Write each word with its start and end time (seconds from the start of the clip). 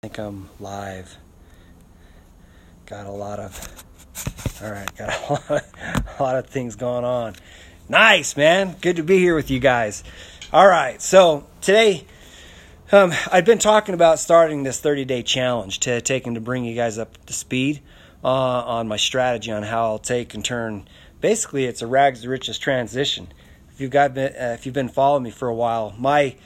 I 0.00 0.06
think 0.06 0.18
I'm 0.20 0.48
live. 0.60 1.16
Got 2.86 3.06
a 3.06 3.10
lot 3.10 3.40
of, 3.40 3.84
all 4.62 4.70
right, 4.70 4.88
got 4.96 5.08
a 5.28 5.32
lot, 5.32 5.50
of, 5.50 6.14
a 6.20 6.22
lot 6.22 6.36
of 6.36 6.46
things 6.46 6.76
going 6.76 7.04
on. 7.04 7.34
Nice, 7.88 8.36
man. 8.36 8.76
Good 8.80 8.94
to 8.94 9.02
be 9.02 9.18
here 9.18 9.34
with 9.34 9.50
you 9.50 9.58
guys. 9.58 10.04
All 10.52 10.68
right, 10.68 11.02
so 11.02 11.48
today, 11.60 12.06
um, 12.92 13.12
I've 13.32 13.44
been 13.44 13.58
talking 13.58 13.92
about 13.92 14.20
starting 14.20 14.62
this 14.62 14.78
30 14.78 15.04
day 15.04 15.24
challenge 15.24 15.80
to 15.80 16.00
take 16.00 16.04
taking 16.04 16.34
to 16.34 16.40
bring 16.40 16.64
you 16.64 16.76
guys 16.76 16.96
up 16.96 17.26
to 17.26 17.32
speed 17.32 17.80
uh, 18.22 18.28
on 18.28 18.86
my 18.86 18.98
strategy 18.98 19.50
on 19.50 19.64
how 19.64 19.82
I'll 19.86 19.98
take 19.98 20.32
and 20.32 20.44
turn. 20.44 20.86
Basically, 21.20 21.64
it's 21.64 21.82
a 21.82 21.88
rags 21.88 22.22
to 22.22 22.28
riches 22.28 22.56
transition. 22.56 23.32
If 23.72 23.80
you've 23.80 23.90
got, 23.90 24.16
uh, 24.16 24.30
if 24.54 24.64
you've 24.64 24.76
been 24.76 24.90
following 24.90 25.24
me 25.24 25.32
for 25.32 25.48
a 25.48 25.54
while, 25.54 25.92
my 25.98 26.36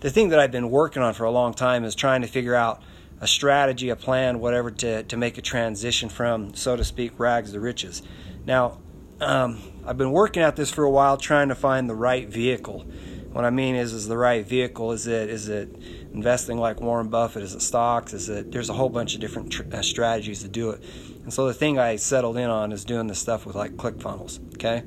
the 0.00 0.08
thing 0.08 0.30
that 0.30 0.40
I've 0.40 0.50
been 0.50 0.70
working 0.70 1.02
on 1.02 1.12
for 1.12 1.24
a 1.24 1.30
long 1.30 1.52
time 1.52 1.84
is 1.84 1.94
trying 1.94 2.22
to 2.22 2.26
figure 2.26 2.54
out 2.54 2.82
a 3.22 3.26
strategy, 3.28 3.88
a 3.88 3.96
plan, 3.96 4.40
whatever, 4.40 4.72
to, 4.72 5.04
to 5.04 5.16
make 5.16 5.38
a 5.38 5.42
transition 5.42 6.08
from, 6.08 6.54
so 6.54 6.74
to 6.74 6.82
speak, 6.82 7.12
rags 7.18 7.52
to 7.52 7.60
riches. 7.60 8.02
Now, 8.44 8.80
um, 9.20 9.60
I've 9.86 9.96
been 9.96 10.10
working 10.10 10.42
at 10.42 10.56
this 10.56 10.72
for 10.72 10.82
a 10.82 10.90
while, 10.90 11.16
trying 11.16 11.48
to 11.48 11.54
find 11.54 11.88
the 11.88 11.94
right 11.94 12.28
vehicle. 12.28 12.84
What 13.30 13.44
I 13.44 13.50
mean 13.50 13.76
is, 13.76 13.92
is 13.92 14.08
the 14.08 14.18
right 14.18 14.44
vehicle. 14.44 14.90
Is 14.90 15.06
it 15.06 15.30
is 15.30 15.48
it 15.48 15.74
investing 16.12 16.58
like 16.58 16.80
Warren 16.80 17.08
Buffett? 17.08 17.44
Is 17.44 17.54
it 17.54 17.62
stocks? 17.62 18.12
Is 18.12 18.28
it? 18.28 18.50
There's 18.50 18.68
a 18.68 18.74
whole 18.74 18.88
bunch 18.88 19.14
of 19.14 19.20
different 19.20 19.52
tr- 19.52 19.62
uh, 19.72 19.82
strategies 19.82 20.42
to 20.42 20.48
do 20.48 20.70
it. 20.70 20.82
And 21.22 21.32
so 21.32 21.46
the 21.46 21.54
thing 21.54 21.78
I 21.78 21.96
settled 21.96 22.36
in 22.36 22.50
on 22.50 22.72
is 22.72 22.84
doing 22.84 23.06
this 23.06 23.20
stuff 23.20 23.46
with 23.46 23.54
like 23.54 23.76
ClickFunnels. 23.76 24.40
Okay, 24.54 24.82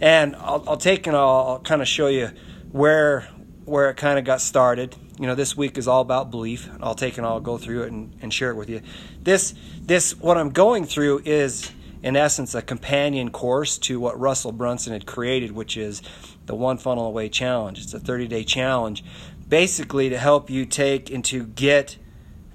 and 0.00 0.34
I'll, 0.36 0.64
I'll 0.66 0.76
take 0.76 1.06
and 1.06 1.14
I'll, 1.14 1.46
I'll 1.46 1.60
kind 1.60 1.82
of 1.82 1.86
show 1.86 2.08
you 2.08 2.30
where 2.72 3.28
where 3.64 3.90
it 3.90 3.96
kind 3.96 4.18
of 4.18 4.24
got 4.24 4.40
started. 4.40 4.94
You 5.18 5.26
know, 5.26 5.34
this 5.34 5.56
week 5.56 5.78
is 5.78 5.88
all 5.88 6.00
about 6.00 6.30
belief. 6.30 6.68
I'll 6.80 6.94
take 6.94 7.18
and 7.18 7.26
I'll 7.26 7.40
go 7.40 7.58
through 7.58 7.84
it 7.84 7.92
and, 7.92 8.12
and 8.20 8.32
share 8.32 8.50
it 8.50 8.56
with 8.56 8.68
you. 8.68 8.82
This 9.22 9.54
this 9.80 10.18
what 10.18 10.36
I'm 10.36 10.50
going 10.50 10.84
through 10.84 11.22
is 11.24 11.70
in 12.02 12.16
essence 12.16 12.54
a 12.54 12.62
companion 12.62 13.30
course 13.30 13.78
to 13.78 13.98
what 13.98 14.18
Russell 14.20 14.52
Brunson 14.52 14.92
had 14.92 15.06
created, 15.06 15.52
which 15.52 15.76
is 15.76 16.02
the 16.46 16.54
One 16.54 16.76
Funnel 16.76 17.06
Away 17.06 17.28
Challenge. 17.28 17.80
It's 17.80 17.94
a 17.94 18.00
30 18.00 18.28
day 18.28 18.44
challenge, 18.44 19.02
basically 19.48 20.10
to 20.10 20.18
help 20.18 20.50
you 20.50 20.66
take 20.66 21.10
and 21.10 21.24
to 21.26 21.44
get 21.44 21.96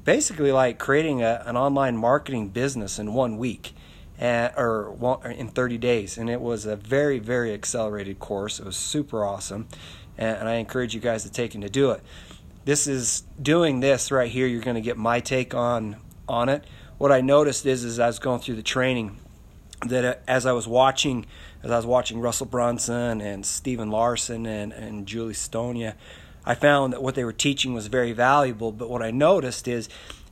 basically 0.04 0.52
like 0.52 0.78
creating 0.78 1.24
a, 1.24 1.44
an 1.46 1.58
online 1.58 1.98
marketing 1.98 2.50
business 2.50 3.00
in 3.00 3.14
one 3.14 3.38
week. 3.38 3.74
At, 4.20 4.56
or, 4.58 5.24
in 5.34 5.48
30 5.48 5.78
days, 5.78 6.18
and 6.18 6.30
it 6.30 6.42
was 6.42 6.66
a 6.66 6.76
very, 6.76 7.20
very 7.20 7.54
accelerated 7.54 8.20
course. 8.20 8.60
It 8.60 8.66
was 8.66 8.76
super 8.76 9.24
awesome 9.24 9.70
and 10.20 10.50
I 10.50 10.56
encourage 10.56 10.94
you 10.94 11.00
guys 11.00 11.24
to 11.24 11.32
take 11.32 11.56
and 11.56 11.64
to 11.64 11.70
do 11.70 11.92
it. 11.92 12.02
This 12.66 12.88
is 12.88 13.24
doing 13.42 13.80
this 13.80 14.12
right 14.12 14.30
here. 14.30 14.46
You're 14.46 14.62
going 14.62 14.76
to 14.76 14.82
get 14.82 14.98
my 14.98 15.22
take 15.22 15.56
on 15.56 15.96
on 16.28 16.50
it. 16.50 16.66
What 16.98 17.12
I 17.12 17.22
noticed 17.22 17.66
is, 17.66 17.86
as 17.86 18.00
I 18.00 18.08
was 18.08 18.20
going 18.20 18.42
through 18.42 18.56
the 18.56 18.64
training, 18.64 19.18
that 19.88 20.06
uh, 20.06 20.16
as 20.28 20.46
I 20.46 20.52
was 20.52 20.68
watching, 20.68 21.26
as 21.64 21.72
I 21.72 21.78
was 21.78 21.86
watching 21.86 22.20
Russell 22.20 22.46
Brunson 22.46 23.22
and 23.22 23.46
Stephen 23.46 23.90
Larsen 23.90 24.46
and 24.46 24.74
and 24.74 25.08
Julie 25.08 25.34
Stoian, 25.34 25.94
I 26.46 26.54
found 26.54 26.92
that 26.94 27.02
what 27.02 27.16
they 27.16 27.24
were 27.24 27.34
teaching 27.34 27.74
was 27.74 27.88
very 27.88 28.12
valuable. 28.12 28.74
But 28.74 28.90
what 28.90 29.02
I 29.02 29.12
noticed 29.12 29.70
is, 29.70 29.88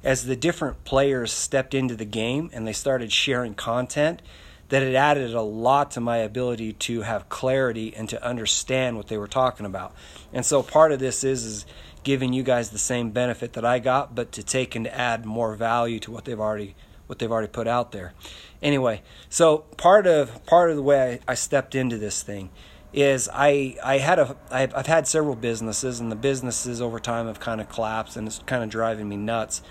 as 0.08 0.26
the 0.26 0.38
different 0.38 0.86
players 0.86 1.34
stepped 1.34 1.74
into 1.74 1.94
the 1.94 2.06
game 2.06 2.50
and 2.54 2.66
they 2.66 2.72
started 2.72 3.12
sharing 3.12 3.54
content, 3.54 4.22
that 4.70 4.82
it 4.82 4.96
added 4.96 5.34
a 5.34 5.42
lot 5.42 5.92
to 5.92 6.00
my 6.00 6.16
ability 6.16 6.72
to 6.72 7.02
have 7.02 7.28
clarity 7.28 7.94
and 7.94 8.08
to 8.08 8.26
understand 8.26 8.96
what 8.96 9.10
they 9.10 9.18
were 9.18 9.28
talking 9.28 9.66
about. 9.66 9.94
And 10.32 10.46
so 10.46 10.64
part 10.64 10.94
of 10.94 11.00
this 11.00 11.26
is 11.26 11.44
is 11.44 11.66
giving 12.06 12.32
you 12.32 12.42
guys 12.42 12.70
the 12.70 12.80
same 12.80 13.12
benefit 13.12 13.52
that 13.52 13.66
I 13.66 13.80
got, 13.80 14.16
but 14.16 14.32
to 14.32 14.44
take 14.44 14.76
and 14.76 14.88
add 14.88 15.26
more 15.26 15.56
value 15.56 16.00
to 16.00 16.12
what 16.12 16.24
they've 16.24 16.40
already 16.40 16.74
what 17.08 17.20
they've 17.20 17.32
already 17.32 17.50
put 17.50 17.68
out 17.68 17.92
there. 17.92 18.14
Anyway, 18.62 19.02
so 19.28 19.60
part 19.76 20.08
of 20.08 20.46
part 20.46 20.70
of 20.70 20.78
the 20.78 20.84
way 20.84 21.20
I, 21.28 21.32
I 21.34 21.36
stepped 21.36 21.76
into 21.76 21.98
this 21.98 22.24
thing 22.24 22.50
is 22.94 23.30
I 23.34 23.76
I 23.84 23.98
had 23.98 24.20
a 24.20 24.38
I've, 24.50 24.74
I've 24.74 24.88
had 24.88 25.06
several 25.06 25.36
businesses 25.36 26.00
and 26.00 26.10
the 26.10 26.16
businesses 26.16 26.82
over 26.82 26.98
time 26.98 27.28
have 27.28 27.42
kind 27.42 27.60
of 27.60 27.68
collapsed 27.68 28.16
and 28.16 28.26
it's 28.26 28.40
kind 28.46 28.64
of 28.64 28.70
driving 28.70 29.10
me 29.10 29.18
nuts. 29.18 29.62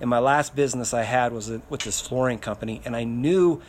And 0.00 0.08
my 0.08 0.18
last 0.18 0.56
business 0.56 0.94
I 0.94 1.02
had 1.02 1.32
was 1.32 1.50
with 1.68 1.82
this 1.82 2.00
flooring 2.00 2.38
company, 2.38 2.80
and 2.84 2.96
I 2.96 3.04
knew 3.04 3.60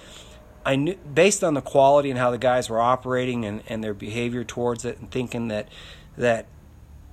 I 0.66 0.76
knew 0.76 0.96
based 0.96 1.44
on 1.44 1.54
the 1.56 1.62
quality 1.62 2.10
and 2.10 2.20
how 2.20 2.32
the 2.32 2.38
guys 2.38 2.70
were 2.70 2.80
operating 2.80 3.46
and, 3.46 3.64
and 3.68 3.84
their 3.84 3.94
behavior 3.94 4.44
towards 4.44 4.86
it 4.86 5.00
and 5.00 5.10
thinking 5.10 5.48
that 5.50 5.68
that 6.18 6.46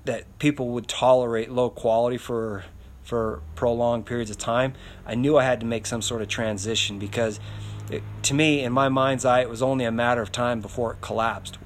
that 0.05 0.39
people 0.39 0.69
would 0.69 0.89
tolerate 0.89 1.51
low 1.51 1.71
quality 1.71 2.19
for 2.19 2.65
for 3.03 3.41
prolonged 3.55 4.05
periods 4.05 4.31
of 4.31 4.37
time, 4.37 4.75
I 5.07 5.15
knew 5.15 5.39
I 5.39 5.45
had 5.45 5.61
to 5.61 5.67
make 5.67 5.87
some 5.87 6.03
sort 6.03 6.21
of 6.21 6.29
transition 6.29 6.99
because 6.99 7.41
it, 7.91 8.03
to 8.25 8.35
me, 8.35 8.63
in 8.63 8.71
my 8.71 8.91
mind's 8.91 9.25
eye, 9.25 9.41
it 9.41 9.49
was 9.49 9.63
only 9.63 9.87
a 9.87 9.91
matter 9.91 10.21
of 10.21 10.31
time 10.31 10.61
before 10.61 10.93
it 10.93 11.01
collapsed. 11.01 11.57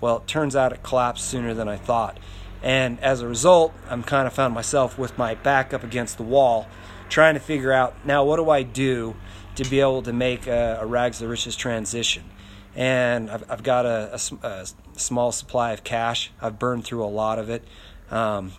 Well, 0.00 0.18
it 0.18 0.28
turns 0.28 0.54
out 0.54 0.72
it 0.72 0.84
collapsed 0.84 1.24
sooner 1.24 1.52
than 1.52 1.68
I 1.68 1.76
thought. 1.76 2.18
And 2.62 3.00
as 3.00 3.22
a 3.22 3.28
result, 3.28 3.74
I'm 3.90 4.04
kind 4.04 4.28
of 4.28 4.32
found 4.32 4.54
myself 4.54 4.96
with 4.96 5.18
my 5.18 5.34
back 5.34 5.74
up 5.74 5.82
against 5.82 6.16
the 6.16 6.22
wall, 6.22 6.68
trying 7.08 7.34
to 7.34 7.40
figure 7.40 7.72
out 7.72 7.94
now 8.04 8.24
what 8.24 8.36
do 8.36 8.50
I 8.50 8.62
do 8.62 9.14
to 9.56 9.64
be 9.64 9.80
able 9.80 10.02
to 10.02 10.12
make 10.12 10.46
a, 10.46 10.78
a 10.80 10.86
rags 10.86 11.18
to 11.18 11.28
riches 11.28 11.56
transition. 11.56 12.24
And 12.74 13.30
I've, 13.30 13.50
I've 13.50 13.62
got 13.62 13.86
a, 13.86 14.18
a, 14.42 14.46
a, 14.46 14.66
small 14.96 15.30
supply 15.30 15.72
of 15.72 15.84
cash. 15.84 16.32
I've 16.40 16.58
burned 16.58 16.84
through 16.84 17.04
a 17.04 17.06
lot 17.06 17.38
of 17.38 17.48
it. 17.50 17.64
Um, 18.10 18.52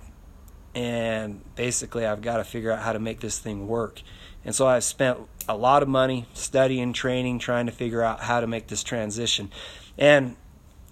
and 0.74 1.42
basically, 1.56 2.06
I've 2.06 2.22
got 2.22 2.38
to 2.38 2.44
figure 2.44 2.72
out 2.72 2.80
how 2.80 2.94
to 2.94 3.00
make 3.00 3.20
this 3.20 3.40
thing 3.40 3.68
work. 3.68 4.02
And 4.46 4.56
so 4.56 4.68
I've 4.68 4.84
spent 4.84 5.20
a 5.50 5.58
lot 5.58 5.84
of 5.84 5.90
money 5.90 6.28
studying, 6.34 6.94
training, 6.94 7.40
trying 7.40 7.66
to 7.66 7.72
figure 7.72 8.02
out 8.02 8.22
how 8.22 8.40
to 8.40 8.48
make 8.48 8.68
this 8.68 8.84
transition. 8.84 9.52
And 9.98 10.36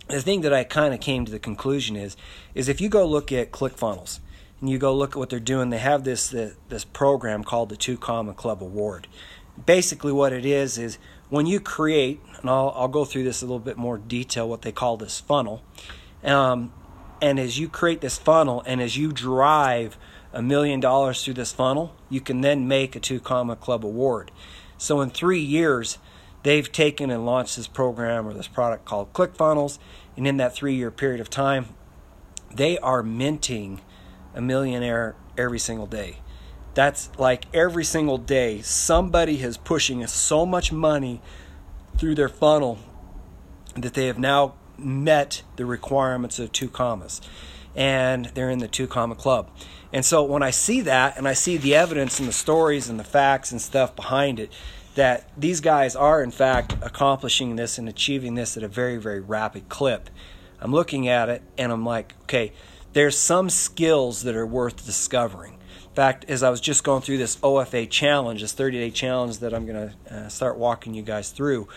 the 0.08 0.22
thing 0.22 0.42
that 0.42 0.54
I 0.54 0.64
kind 0.64 0.94
of 0.94 1.00
came 1.00 1.26
to 1.26 1.32
the 1.32 1.40
conclusion 1.40 1.96
is, 1.96 2.18
is 2.56 2.68
if 2.68 2.82
you 2.82 2.90
go 2.90 3.06
look 3.06 3.32
at 3.32 3.52
ClickFunnels 3.52 4.20
and 4.64 4.72
you 4.72 4.80
go 4.80 4.96
look 4.96 5.12
at 5.12 5.18
what 5.18 5.30
they're 5.30 5.40
doing, 5.40 5.70
they 5.70 5.78
have 5.78 6.06
this 6.06 6.30
this, 6.70 6.86
program 6.86 7.44
called 7.44 7.68
the 7.70 7.76
Two 7.76 7.98
Comma 7.98 8.34
Club 8.34 8.64
Award 8.64 9.08
basically 9.66 10.12
what 10.12 10.34
it 10.34 10.46
is 10.46 10.78
is 10.78 10.98
when 11.30 11.46
you 11.46 11.60
create, 11.60 12.22
and 12.40 12.50
I'll, 12.50 12.74
I'll 12.76 12.88
go 12.88 13.06
through 13.06 13.24
this 13.24 13.42
a 13.42 13.46
little 13.46 13.60
bit 13.60 13.78
more 13.78 13.98
detail, 13.98 14.48
what 14.48 14.62
they 14.62 14.72
call 14.72 14.98
this 14.98 15.20
funnel. 15.20 15.64
Um, 16.24 16.74
and 17.22 17.40
as 17.40 17.58
you 17.58 17.70
create 17.70 18.02
this 18.02 18.18
funnel 18.18 18.64
and 18.66 18.82
as 18.82 18.98
you 18.98 19.12
drive 19.12 19.98
a 20.32 20.42
million 20.42 20.80
dollars 20.80 21.24
through 21.24 21.36
this 21.36 21.52
funnel, 21.52 21.96
you 22.10 22.22
can 22.22 22.42
then 22.42 22.68
make 22.68 22.96
a 22.96 23.00
two 23.00 23.20
comma 23.20 23.56
club 23.56 23.86
award. 23.86 24.32
So 24.78 25.02
in 25.02 25.10
three 25.10 25.40
years, 25.40 25.98
they've 26.44 26.70
taken 26.72 27.10
and 27.10 27.26
launched 27.26 27.56
this 27.56 27.68
program 27.68 28.28
or 28.28 28.34
this 28.34 28.48
product 28.48 28.86
called 28.86 29.14
ClickFunnels, 29.14 29.80
and 30.18 30.28
in 30.28 30.38
that 30.38 30.54
three 30.54 30.76
year 30.76 30.92
period 30.92 31.22
of 31.22 31.30
time, 31.30 31.68
they 32.54 32.78
are 32.80 33.02
minting 33.02 33.82
a 34.34 34.42
millionaire 34.42 35.16
every 35.38 35.60
single 35.60 35.88
day. 35.88 36.18
That's 36.74 37.10
like 37.20 37.46
every 37.54 37.84
single 37.84 38.18
day, 38.18 38.62
somebody 38.62 39.42
is 39.42 39.58
pushing 39.58 40.06
so 40.08 40.46
much 40.46 40.72
money 40.72 41.22
through 41.98 42.16
their 42.16 42.30
funnel 42.30 42.80
that 43.76 43.94
they 43.94 44.08
have 44.08 44.18
now 44.18 44.56
met 44.78 45.44
the 45.56 45.66
requirements 45.66 46.40
of 46.40 46.52
two 46.52 46.68
commas 46.68 47.22
and 47.76 48.26
they're 48.34 48.50
in 48.50 48.60
the 48.60 48.68
two 48.68 48.88
comma 48.88 49.16
club. 49.16 49.50
And 49.92 50.04
so 50.04 50.24
when 50.24 50.44
I 50.44 50.50
see 50.50 50.82
that 50.82 51.18
and 51.18 51.28
I 51.28 51.34
see 51.34 51.58
the 51.58 51.76
evidence 51.76 52.20
and 52.20 52.28
the 52.28 52.34
stories 52.34 52.90
and 52.90 53.00
the 53.00 53.04
facts 53.04 53.52
and 53.52 53.62
stuff 53.62 53.96
behind 53.96 54.40
it, 54.40 54.52
that 54.96 55.30
these 55.38 55.60
guys 55.60 55.96
are 55.96 56.22
in 56.24 56.32
fact 56.32 56.76
accomplishing 56.82 57.56
this 57.56 57.78
and 57.78 57.90
achieving 57.90 58.36
this 58.36 58.58
at 58.58 58.64
a 58.64 58.68
very, 58.68 58.98
very 58.98 59.20
rapid 59.20 59.70
clip, 59.70 60.10
I'm 60.60 60.72
looking 60.72 61.08
at 61.08 61.30
it 61.30 61.42
and 61.58 61.72
I'm 61.72 61.86
like, 61.86 62.16
okay, 62.24 62.54
there's 62.94 63.18
some 63.18 63.50
skills 63.50 64.24
that 64.24 64.36
are 64.36 64.46
worth 64.46 64.86
discovering. 64.86 65.54
In 65.54 65.96
fact, 65.96 66.26
as 66.28 66.42
I 66.42 66.50
was 66.50 66.62
just 66.62 66.84
going 66.84 67.02
through 67.02 67.18
this 67.18 67.36
OFA 67.38 67.90
challenge, 67.90 68.42
this 68.42 68.54
30 68.54 68.80
day 68.80 68.92
challenge 68.92 69.40
that 69.40 69.54
I'm 69.54 69.66
going 69.66 69.90
to 69.90 70.16
uh, 70.16 70.30
start 70.30 70.58
walking 70.58 70.94
you 70.94 71.04
guys 71.04 71.30
through, 71.32 71.68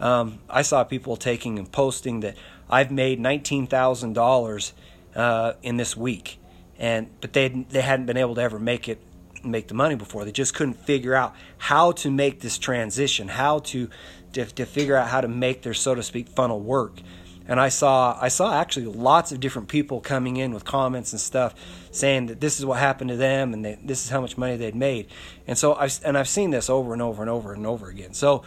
um, 0.00 0.38
I 0.48 0.62
saw 0.62 0.84
people 0.84 1.16
taking 1.16 1.58
and 1.58 1.70
posting 1.70 2.20
that 2.20 2.36
I've 2.70 2.90
made 2.90 3.20
$19,000 3.20 4.72
uh, 5.14 5.52
in 5.62 5.76
this 5.76 5.96
week, 5.96 6.38
and 6.78 7.08
but 7.20 7.32
they 7.32 7.48
they 7.48 7.80
hadn't 7.80 8.06
been 8.06 8.18
able 8.18 8.34
to 8.34 8.42
ever 8.42 8.58
make 8.58 8.88
it 8.88 9.00
make 9.42 9.68
the 9.68 9.74
money 9.74 9.94
before. 9.94 10.24
They 10.24 10.32
just 10.32 10.54
couldn't 10.54 10.74
figure 10.74 11.14
out 11.14 11.34
how 11.56 11.92
to 11.92 12.10
make 12.10 12.40
this 12.40 12.58
transition, 12.58 13.28
how 13.28 13.60
to 13.60 13.88
to, 14.34 14.44
to 14.44 14.66
figure 14.66 14.96
out 14.96 15.08
how 15.08 15.22
to 15.22 15.28
make 15.28 15.62
their 15.62 15.72
so 15.72 15.94
to 15.94 16.02
speak 16.02 16.28
funnel 16.28 16.60
work 16.60 17.00
and 17.48 17.60
I 17.60 17.68
saw 17.68 18.18
I 18.20 18.28
saw 18.28 18.52
actually 18.58 18.86
lots 18.86 19.32
of 19.32 19.40
different 19.40 19.68
people 19.68 20.00
coming 20.00 20.36
in 20.36 20.52
with 20.52 20.64
comments 20.64 21.12
and 21.12 21.20
stuff 21.20 21.54
saying 21.90 22.26
that 22.26 22.40
this 22.40 22.58
is 22.58 22.66
what 22.66 22.78
happened 22.78 23.10
to 23.10 23.16
them 23.16 23.52
and 23.54 23.64
this 23.64 24.04
is 24.04 24.10
how 24.10 24.20
much 24.20 24.36
money 24.36 24.56
they'd 24.56 24.74
made. 24.74 25.08
And 25.46 25.56
so 25.56 25.74
I've 25.74 25.98
and 26.04 26.18
I've 26.18 26.28
seen 26.28 26.50
this 26.50 26.68
over 26.68 26.92
and 26.92 27.02
over 27.02 27.22
and 27.22 27.30
over 27.30 27.52
and 27.52 27.66
over 27.66 27.88
again. 27.88 28.14
So 28.14 28.42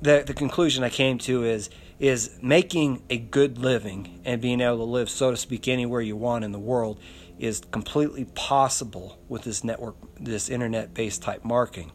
the 0.00 0.22
the 0.26 0.34
conclusion 0.34 0.84
I 0.84 0.90
came 0.90 1.18
to 1.18 1.44
is 1.44 1.70
is 1.98 2.38
making 2.40 3.02
a 3.10 3.18
good 3.18 3.58
living 3.58 4.20
and 4.24 4.40
being 4.40 4.60
able 4.60 4.78
to 4.78 4.84
live 4.84 5.10
so 5.10 5.32
to 5.32 5.36
speak 5.36 5.66
anywhere 5.66 6.00
you 6.00 6.16
want 6.16 6.44
in 6.44 6.52
the 6.52 6.58
world 6.58 7.00
is 7.38 7.60
completely 7.70 8.24
possible 8.34 9.18
with 9.28 9.42
this 9.42 9.64
network, 9.64 9.96
this 10.20 10.48
internet-based 10.48 11.22
type 11.22 11.44
marketing. 11.44 11.92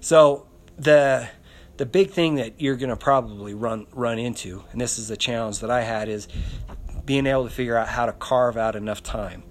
So 0.00 0.46
the 0.76 1.28
the 1.76 1.86
big 1.86 2.10
thing 2.10 2.36
that 2.36 2.60
you're 2.60 2.76
going 2.76 2.90
to 2.90 2.96
probably 2.96 3.54
run 3.54 3.86
run 3.92 4.18
into, 4.18 4.64
and 4.72 4.80
this 4.80 4.98
is 4.98 5.08
the 5.08 5.16
challenge 5.16 5.60
that 5.60 5.70
I 5.70 5.82
had, 5.82 6.08
is 6.08 6.28
being 7.04 7.26
able 7.26 7.44
to 7.44 7.50
figure 7.50 7.76
out 7.76 7.88
how 7.88 8.06
to 8.06 8.12
carve 8.12 8.56
out 8.56 8.76
enough 8.76 9.02
time. 9.02 9.42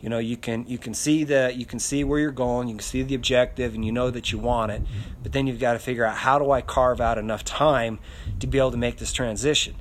You 0.00 0.08
know, 0.08 0.18
you 0.18 0.36
can 0.36 0.66
you 0.66 0.78
can 0.78 0.94
see 0.94 1.24
the 1.24 1.52
you 1.54 1.66
can 1.66 1.78
see 1.78 2.04
where 2.04 2.18
you're 2.18 2.30
going, 2.30 2.68
you 2.68 2.74
can 2.74 2.82
see 2.82 3.02
the 3.02 3.14
objective, 3.14 3.74
and 3.74 3.84
you 3.84 3.92
know 3.92 4.10
that 4.10 4.32
you 4.32 4.38
want 4.38 4.72
it. 4.72 4.82
But 5.22 5.32
then 5.32 5.46
you've 5.46 5.60
got 5.60 5.74
to 5.74 5.78
figure 5.78 6.04
out 6.04 6.16
how 6.16 6.38
do 6.38 6.50
I 6.50 6.62
carve 6.62 7.00
out 7.00 7.18
enough 7.18 7.44
time 7.44 7.98
to 8.40 8.46
be 8.46 8.58
able 8.58 8.70
to 8.70 8.78
make 8.78 8.96
this 8.98 9.12
transition. 9.12 9.74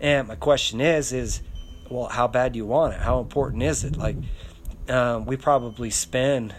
And 0.00 0.28
my 0.28 0.34
question 0.34 0.80
is, 0.80 1.12
is 1.12 1.42
well, 1.88 2.08
how 2.08 2.26
bad 2.26 2.52
do 2.52 2.58
you 2.58 2.66
want 2.66 2.94
it? 2.94 3.00
How 3.00 3.20
important 3.20 3.62
is 3.62 3.84
it? 3.84 3.96
Like, 3.96 4.16
um, 4.88 5.26
we 5.26 5.36
probably 5.36 5.90
spend 5.90 6.54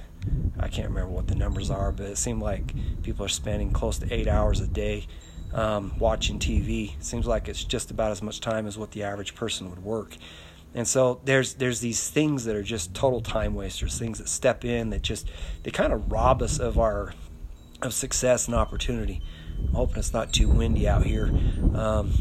I 0.59 0.67
can't 0.67 0.89
remember 0.89 1.11
what 1.11 1.27
the 1.27 1.35
numbers 1.35 1.69
are, 1.69 1.91
but 1.91 2.07
it 2.07 2.17
seemed 2.17 2.41
like 2.41 2.73
people 3.03 3.25
are 3.25 3.29
spending 3.29 3.71
close 3.71 3.99
to 3.99 4.13
eight 4.13 4.27
hours 4.27 4.59
a 4.59 4.67
day 4.67 5.07
um, 5.53 5.93
watching 5.99 6.39
TV. 6.39 6.93
Seems 6.99 7.27
like 7.27 7.47
it's 7.47 7.63
just 7.63 7.91
about 7.91 8.11
as 8.11 8.21
much 8.21 8.41
time 8.41 8.67
as 8.67 8.77
what 8.77 8.91
the 8.91 9.03
average 9.03 9.35
person 9.35 9.69
would 9.69 9.83
work. 9.83 10.17
And 10.73 10.87
so 10.87 11.21
there's 11.25 11.55
there's 11.55 11.79
these 11.79 12.09
things 12.09 12.45
that 12.45 12.55
are 12.55 12.63
just 12.63 12.93
total 12.93 13.21
time 13.21 13.55
wasters, 13.55 13.97
things 13.97 14.19
that 14.19 14.29
step 14.29 14.65
in 14.65 14.89
that 14.91 15.01
just 15.01 15.29
they 15.63 15.71
kind 15.71 15.93
of 15.93 16.11
rob 16.11 16.41
us 16.41 16.59
of 16.59 16.77
our 16.77 17.13
of 17.81 17.93
success 17.93 18.47
and 18.47 18.55
opportunity. 18.55 19.21
I'm 19.59 19.73
hoping 19.73 19.97
it's 19.97 20.13
not 20.13 20.33
too 20.33 20.47
windy 20.47 20.87
out 20.87 21.03
here. 21.03 21.31
Um, 21.73 22.11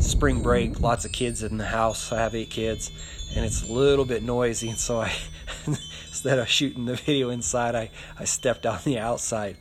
spring 0.00 0.42
break, 0.42 0.80
lots 0.80 1.04
of 1.04 1.12
kids 1.12 1.42
in 1.42 1.58
the 1.58 1.66
house. 1.66 2.10
I 2.10 2.20
have 2.20 2.34
eight 2.34 2.48
kids, 2.50 2.90
and 3.34 3.44
it's 3.44 3.68
a 3.68 3.72
little 3.72 4.04
bit 4.04 4.22
noisy, 4.22 4.70
and 4.70 4.78
so 4.78 5.00
I 5.00 5.12
instead 6.16 6.38
of 6.38 6.48
shooting 6.48 6.86
the 6.86 6.96
video 7.06 7.28
inside, 7.28 7.74
I, 7.74 7.90
I 8.18 8.24
stepped 8.24 8.64
on 8.64 8.78
the 8.84 8.98
outside. 8.98 9.58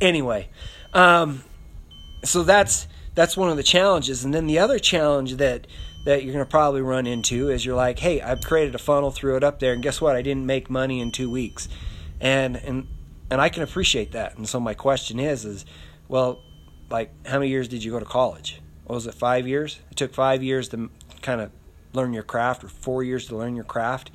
Anyway, 0.00 0.48
um, 0.94 1.44
so 2.24 2.42
that's 2.42 2.88
that's 3.14 3.36
one 3.36 3.50
of 3.50 3.56
the 3.56 3.62
challenges. 3.62 4.24
And 4.24 4.32
then 4.32 4.46
the 4.46 4.58
other 4.58 4.78
challenge 4.78 5.36
that 5.36 5.66
that 6.06 6.24
you're 6.24 6.32
going 6.32 6.44
to 6.44 6.50
probably 6.50 6.80
run 6.80 7.06
into 7.06 7.50
is 7.50 7.64
you're 7.64 7.76
like, 7.76 7.98
hey, 7.98 8.20
I've 8.20 8.42
created 8.42 8.74
a 8.74 8.78
funnel, 8.78 9.10
threw 9.10 9.36
it 9.36 9.44
up 9.44 9.60
there, 9.60 9.72
and 9.72 9.82
guess 9.82 10.00
what? 10.00 10.16
I 10.16 10.22
didn't 10.22 10.46
make 10.46 10.68
money 10.68 11.00
in 11.00 11.10
two 11.10 11.30
weeks, 11.30 11.68
and 12.20 12.56
and 12.56 12.86
and 13.30 13.40
I 13.40 13.50
can 13.50 13.62
appreciate 13.62 14.12
that. 14.12 14.36
And 14.38 14.48
so 14.48 14.58
my 14.58 14.74
question 14.74 15.20
is, 15.20 15.44
is 15.44 15.66
well, 16.08 16.42
like, 16.90 17.10
how 17.26 17.38
many 17.38 17.50
years 17.50 17.68
did 17.68 17.84
you 17.84 17.92
go 17.92 17.98
to 17.98 18.06
college? 18.06 18.60
What 18.84 18.94
was 18.96 19.06
it? 19.06 19.14
Five 19.14 19.46
years? 19.46 19.80
It 19.90 19.96
took 19.96 20.14
five 20.14 20.42
years 20.42 20.70
to 20.70 20.90
kind 21.20 21.40
of 21.40 21.50
learn 21.92 22.12
your 22.12 22.22
craft, 22.22 22.64
or 22.64 22.68
four 22.68 23.02
years 23.02 23.26
to 23.28 23.36
learn 23.36 23.54
your 23.54 23.64
craft 23.64 24.10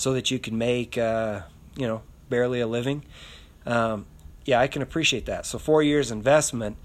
so 0.00 0.14
that 0.14 0.30
you 0.30 0.38
can 0.38 0.56
make, 0.56 0.96
uh, 0.96 1.42
you 1.76 1.86
know, 1.86 2.00
barely 2.30 2.58
a 2.58 2.66
living. 2.66 3.04
Um, 3.66 4.06
yeah, 4.46 4.58
I 4.58 4.66
can 4.66 4.80
appreciate 4.80 5.26
that. 5.26 5.44
So 5.44 5.58
four 5.58 5.82
years 5.82 6.10
investment, 6.10 6.78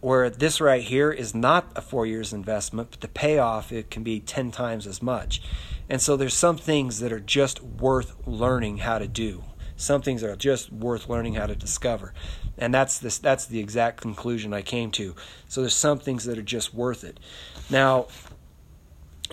where 0.00 0.28
this 0.28 0.60
right 0.60 0.82
here 0.82 1.12
is 1.12 1.32
not 1.32 1.70
a 1.76 1.80
four 1.80 2.04
years 2.04 2.32
investment, 2.32 2.90
but 2.90 3.02
the 3.02 3.06
payoff 3.06 3.70
it 3.70 3.88
can 3.88 4.02
be 4.02 4.18
ten 4.18 4.50
times 4.50 4.84
as 4.84 5.00
much. 5.00 5.42
And 5.88 6.02
so 6.02 6.16
there's 6.16 6.34
some 6.34 6.56
things 6.56 6.98
that 6.98 7.12
are 7.12 7.20
just 7.20 7.62
worth 7.62 8.16
learning 8.26 8.78
how 8.78 8.98
to 8.98 9.06
do. 9.06 9.44
Some 9.76 10.02
things 10.02 10.24
are 10.24 10.34
just 10.34 10.72
worth 10.72 11.08
learning 11.08 11.34
how 11.34 11.46
to 11.46 11.54
discover. 11.54 12.14
And 12.58 12.74
that's 12.74 12.98
this 12.98 13.18
that's 13.18 13.46
the 13.46 13.60
exact 13.60 14.00
conclusion 14.00 14.52
I 14.52 14.62
came 14.62 14.90
to. 14.92 15.14
So 15.46 15.60
there's 15.60 15.76
some 15.76 16.00
things 16.00 16.24
that 16.24 16.36
are 16.36 16.42
just 16.42 16.74
worth 16.74 17.04
it. 17.04 17.20
Now, 17.70 18.08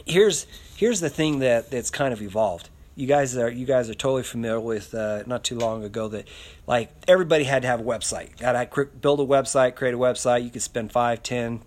here's 0.06 0.48
here's 0.76 1.00
the 1.00 1.10
thing 1.10 1.40
that 1.40 1.72
that's 1.72 1.90
kind 1.90 2.14
of 2.14 2.22
evolved. 2.22 2.70
You 2.96 3.08
guys 3.08 3.38
are 3.38 3.50
you 3.50 3.66
guys 3.66 3.90
are 3.90 3.94
totally 3.94 4.24
familiar 4.24 4.60
with 4.60 4.94
uh, 4.94 5.24
not 5.26 5.44
too 5.44 5.58
long 5.58 5.84
ago 5.84 6.08
that 6.10 6.28
like 6.68 6.92
everybody 7.08 7.46
had 7.46 7.62
to 7.62 7.68
have 7.68 7.80
a 7.80 7.84
website. 7.84 8.38
Got 8.38 8.54
to 8.54 8.86
build 8.86 9.20
a 9.20 9.26
website, 9.26 9.76
create 9.76 9.94
a 9.94 9.98
website. 9.98 10.44
You 10.44 10.50
could 10.50 10.62
spend 10.62 10.92
five, 10.92 11.24
ten, 11.24 11.62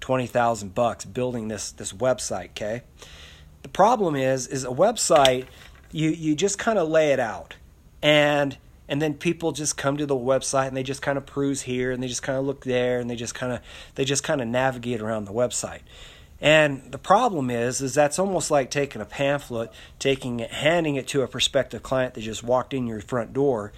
twenty 0.00 0.26
thousand 0.26 0.74
bucks 0.74 1.04
building 1.04 1.48
this 1.48 1.72
this 1.72 1.92
website. 1.92 2.50
Okay. 2.50 2.82
The 3.62 3.68
problem 3.68 4.14
is 4.14 4.46
is 4.46 4.64
a 4.64 4.68
website 4.68 5.46
you 5.90 6.10
you 6.10 6.34
just 6.34 6.58
kind 6.58 6.78
of 6.78 6.88
lay 6.88 7.12
it 7.12 7.20
out 7.20 7.56
and 8.02 8.56
and 8.88 9.02
then 9.02 9.14
people 9.14 9.52
just 9.52 9.76
come 9.76 9.96
to 9.96 10.06
the 10.06 10.16
website 10.16 10.68
and 10.68 10.76
they 10.76 10.82
just 10.82 11.02
kind 11.02 11.18
of 11.18 11.26
peruse 11.26 11.62
here 11.62 11.90
and 11.90 12.02
they 12.02 12.08
just 12.08 12.22
kind 12.22 12.38
of 12.38 12.44
look 12.44 12.64
there 12.64 13.00
and 13.00 13.10
they 13.10 13.16
just 13.16 13.34
kind 13.34 13.52
of 13.52 13.60
they 13.94 14.04
just 14.04 14.22
kind 14.22 14.40
of 14.40 14.48
navigate 14.48 15.00
around 15.00 15.24
the 15.24 15.32
website 15.32 15.80
and 16.40 16.92
the 16.92 16.98
problem 16.98 17.50
is, 17.50 17.80
is 17.80 17.94
that's 17.94 18.18
almost 18.18 18.50
like 18.50 18.70
taking 18.70 19.02
a 19.02 19.04
pamphlet, 19.04 19.72
taking 19.98 20.40
it, 20.40 20.50
handing 20.50 20.94
it 20.94 21.08
to 21.08 21.22
a 21.22 21.28
prospective 21.28 21.82
client 21.82 22.14
that 22.14 22.20
just 22.20 22.44
walked 22.44 22.72
in 22.72 22.86
your 22.86 23.00
front 23.00 23.32
door, 23.32 23.72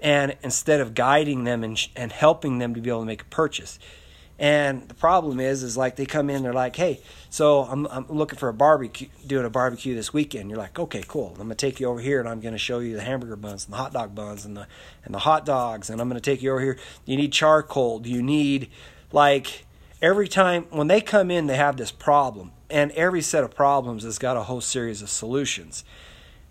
and 0.00 0.36
instead 0.42 0.80
of 0.80 0.94
guiding 0.94 1.44
them 1.44 1.64
and, 1.64 1.88
and 1.96 2.12
helping 2.12 2.58
them 2.58 2.74
to 2.74 2.80
be 2.80 2.90
able 2.90 3.00
to 3.00 3.06
make 3.06 3.22
a 3.22 3.26
purchase. 3.26 3.78
And 4.38 4.86
the 4.88 4.94
problem 4.94 5.40
is, 5.40 5.62
is 5.62 5.78
like 5.78 5.96
they 5.96 6.04
come 6.04 6.28
in, 6.28 6.42
they're 6.42 6.52
like, 6.52 6.76
"Hey, 6.76 7.00
so 7.30 7.62
I'm 7.62 7.86
I'm 7.86 8.06
looking 8.08 8.38
for 8.38 8.50
a 8.50 8.54
barbecue, 8.54 9.08
doing 9.26 9.46
a 9.46 9.50
barbecue 9.50 9.94
this 9.94 10.12
weekend." 10.12 10.50
You're 10.50 10.58
like, 10.58 10.78
"Okay, 10.78 11.02
cool. 11.08 11.30
I'm 11.36 11.44
gonna 11.44 11.54
take 11.54 11.80
you 11.80 11.88
over 11.88 12.00
here, 12.00 12.20
and 12.20 12.28
I'm 12.28 12.40
gonna 12.40 12.58
show 12.58 12.80
you 12.80 12.94
the 12.94 13.02
hamburger 13.02 13.36
buns 13.36 13.64
and 13.64 13.72
the 13.72 13.78
hot 13.78 13.94
dog 13.94 14.14
buns 14.14 14.44
and 14.44 14.54
the 14.54 14.66
and 15.04 15.14
the 15.14 15.20
hot 15.20 15.46
dogs, 15.46 15.88
and 15.88 16.02
I'm 16.02 16.08
gonna 16.08 16.20
take 16.20 16.42
you 16.42 16.50
over 16.50 16.60
here. 16.60 16.78
You 17.06 17.16
need 17.16 17.32
charcoal. 17.32 17.98
Do 17.98 18.10
you 18.10 18.22
need 18.22 18.68
like 19.10 19.65
every 20.06 20.28
time 20.28 20.66
when 20.70 20.86
they 20.86 21.00
come 21.00 21.32
in, 21.32 21.48
they 21.48 21.56
have 21.56 21.76
this 21.76 21.90
problem, 21.90 22.52
and 22.70 22.92
every 22.92 23.20
set 23.20 23.42
of 23.42 23.52
problems 23.52 24.04
has 24.04 24.18
got 24.18 24.36
a 24.36 24.44
whole 24.44 24.60
series 24.60 25.02
of 25.02 25.10
solutions. 25.10 25.84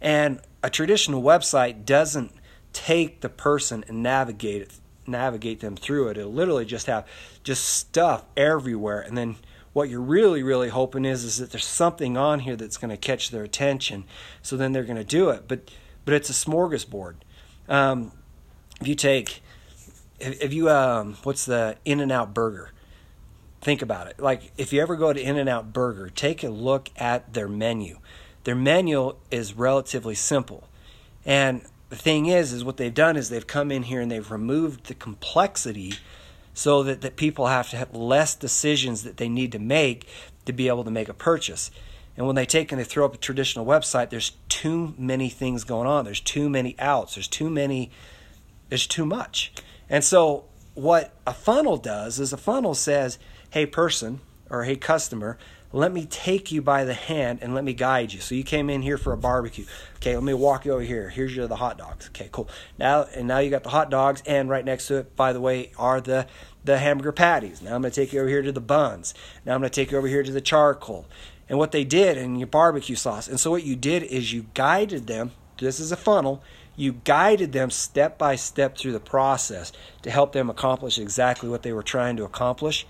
And 0.02 0.42
a 0.62 0.70
traditional 0.70 1.24
website 1.24 1.86
doesn't 1.86 2.34
take 2.74 3.22
the 3.22 3.30
person 3.30 3.86
and 3.88 4.04
navigate 4.04 4.74
navigate 5.08 5.60
them 5.60 5.76
through 5.78 6.10
it. 6.10 6.18
It'll 6.18 6.34
literally 6.34 6.66
just 6.66 6.88
have 6.88 7.08
just 7.44 7.64
stuff 7.64 8.26
everywhere, 8.36 9.00
and 9.00 9.18
then 9.18 9.38
what 9.72 9.90
you're 9.90 10.02
really 10.02 10.44
really 10.44 10.70
hoping 10.70 11.06
is 11.06 11.24
is 11.24 11.38
that 11.38 11.52
there's 11.52 11.66
something 11.66 12.18
on 12.18 12.40
here 12.42 12.58
that's 12.58 12.78
going 12.78 12.90
to 12.90 12.98
catch 12.98 13.30
their 13.32 13.44
attention. 13.44 14.04
So 14.42 14.58
then 14.58 14.74
they're 14.74 14.84
going 14.84 14.98
to 14.98 15.04
do 15.04 15.30
it. 15.30 15.48
But 15.48 15.72
but 16.04 16.14
it's 16.14 16.30
a 16.30 16.34
smorgasbord. 16.34 17.16
Um, 17.70 18.12
if 18.82 18.88
you 18.88 18.96
take 18.96 19.42
if, 20.20 20.42
if 20.44 20.54
you 20.54 20.70
um, 20.70 21.16
what's 21.24 21.46
the 21.46 21.78
in 21.86 22.02
and 22.02 22.12
out 22.12 22.34
burger 22.34 22.72
Think 23.66 23.82
about 23.82 24.06
it. 24.06 24.20
Like 24.20 24.52
if 24.58 24.72
you 24.72 24.80
ever 24.80 24.96
go 24.96 25.12
to 25.12 25.20
In 25.20 25.38
N 25.38 25.48
Out 25.48 25.74
Burger, 25.74 26.08
take 26.08 26.44
a 26.44 26.50
look 26.50 26.92
at 26.98 27.34
their 27.34 27.48
menu. 27.48 27.98
Their 28.44 28.54
menu 28.54 29.16
is 29.32 29.56
relatively 29.56 30.14
simple. 30.14 30.70
And 31.26 31.64
the 31.90 31.96
thing 31.96 32.28
is 32.28 32.54
is 32.54 32.64
what 32.64 32.78
they've 32.78 32.94
done 32.94 33.18
is 33.18 33.30
they've 33.30 33.48
come 33.48 33.72
in 33.72 33.82
here 33.82 34.02
and 34.02 34.12
they've 34.12 34.30
removed 34.30 34.86
the 34.86 34.94
complexity 34.94 35.94
so 36.54 36.84
that, 36.84 37.02
that 37.02 37.16
people 37.16 37.48
have 37.48 37.72
to 37.72 37.78
have 37.78 37.92
less 37.96 38.36
decisions 38.36 39.02
that 39.02 39.18
they 39.18 39.28
need 39.28 39.52
to 39.54 39.58
make 39.58 40.08
to 40.46 40.54
be 40.54 40.68
able 40.68 40.84
to 40.84 40.92
make 40.92 41.10
a 41.10 41.16
purchase. 41.16 41.72
And 42.16 42.28
when 42.28 42.36
they 42.36 42.46
take 42.46 42.72
and 42.72 42.80
they 42.80 42.86
throw 42.86 43.04
up 43.04 43.16
a 43.16 43.18
traditional 43.18 43.66
website, 43.66 44.12
there's 44.12 44.34
too 44.48 44.94
many 44.96 45.30
things 45.30 45.64
going 45.64 45.88
on. 45.88 46.06
There's 46.06 46.22
too 46.22 46.52
many 46.52 46.76
outs. 46.78 47.16
There's 47.16 47.28
too 47.28 47.50
many. 47.50 47.90
There's 48.70 48.86
too 48.86 49.08
much. 49.08 49.52
And 49.90 50.04
so 50.04 50.46
what 50.76 51.16
a 51.26 51.34
funnel 51.34 51.78
does 51.78 52.20
is 52.20 52.32
a 52.32 52.38
funnel 52.38 52.76
says, 52.76 53.18
hey, 53.52 53.66
person 53.66 54.22
or 54.50 54.64
hey, 54.64 54.76
customer, 54.76 55.38
let 55.72 55.92
me 55.92 56.06
take 56.06 56.52
you 56.52 56.62
by 56.62 56.86
the 56.86 56.94
hand 56.94 57.40
and 57.42 57.54
let 57.54 57.64
me 57.64 57.74
guide 57.74 58.14
you. 58.14 58.22
So 58.22 58.34
you 58.34 58.44
came 58.44 58.70
in 58.70 58.82
here 58.82 58.98
for 58.98 59.12
a 59.12 59.18
barbecue. 59.18 59.66
Okay, 59.98 60.16
let 60.16 60.24
me 60.24 60.34
walk 60.34 60.66
you 60.66 60.72
over 60.72 60.82
here. 60.82 61.10
Here's 61.10 61.36
your 61.36 61.48
the 61.48 61.58
hot 61.58 61.78
dogs. 61.78 62.08
Okay, 62.08 62.30
cool. 62.32 62.48
Now 62.78 63.04
and 63.14 63.28
now 63.28 63.40
you 63.40 63.50
got 63.50 63.64
the 63.64 63.70
hot 63.70 63.90
dogs, 63.90 64.24
and 64.26 64.50
right 64.50 64.64
next 64.64 64.88
to 64.88 65.00
it, 65.00 65.16
by 65.18 65.34
the 65.34 65.42
way, 65.42 65.72
are 65.78 66.00
the 66.00 66.28
the 66.64 66.80
hamburger 66.80 67.12
patties. 67.12 67.62
Now 67.62 67.76
I'm 67.76 67.82
going 67.82 67.92
to 67.92 68.02
take 68.02 68.14
you 68.14 68.22
over 68.22 68.30
here 68.30 68.42
to 68.42 68.52
the 68.52 68.62
buns. 68.62 69.14
Now 69.46 69.54
I'm 69.54 69.60
going 69.60 69.70
to 69.70 69.76
take 69.76 69.92
you 69.92 69.98
over 69.98 70.08
here 70.08 70.24
to 70.24 70.32
the 70.32 70.42
charcoal. 70.42 71.06
And 71.48 71.60
what 71.60 71.72
they 71.72 71.84
did 71.84 72.18
in 72.18 72.38
your 72.38 72.48
barbecue 72.48 72.96
sauce. 72.96 73.28
And 73.28 73.40
so 73.40 73.52
what 73.52 73.64
you 73.64 73.76
did 73.76 74.02
is 74.02 74.34
you 74.34 74.48
guided 74.56 75.06
them. 75.06 75.32
This 75.60 75.80
is 75.80 75.92
a 75.92 75.98
funnel. 75.98 76.42
You 76.76 76.94
guided 77.04 77.52
them 77.52 77.70
step 77.70 78.18
by 78.18 78.36
step 78.36 78.78
through 78.78 78.94
the 78.94 79.00
process 79.00 79.72
to 80.02 80.10
help 80.10 80.34
them 80.34 80.50
accomplish 80.50 80.98
exactly 80.98 81.48
what 81.48 81.62
they 81.62 81.72
were 81.72 81.84
trying 81.84 82.18
to 82.18 82.24
accomplish. 82.24 82.88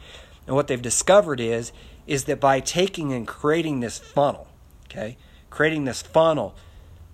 And 0.47 0.55
what 0.55 0.67
they've 0.67 0.81
discovered 0.81 1.39
is 1.39 1.71
is 2.07 2.25
that 2.25 2.39
by 2.39 2.59
taking 2.59 3.11
and 3.13 3.27
creating 3.27 3.79
this 3.79 3.97
funnel, 3.97 4.47
okay, 4.85 5.17
creating 5.49 5.85
this 5.85 6.01
funnel 6.01 6.55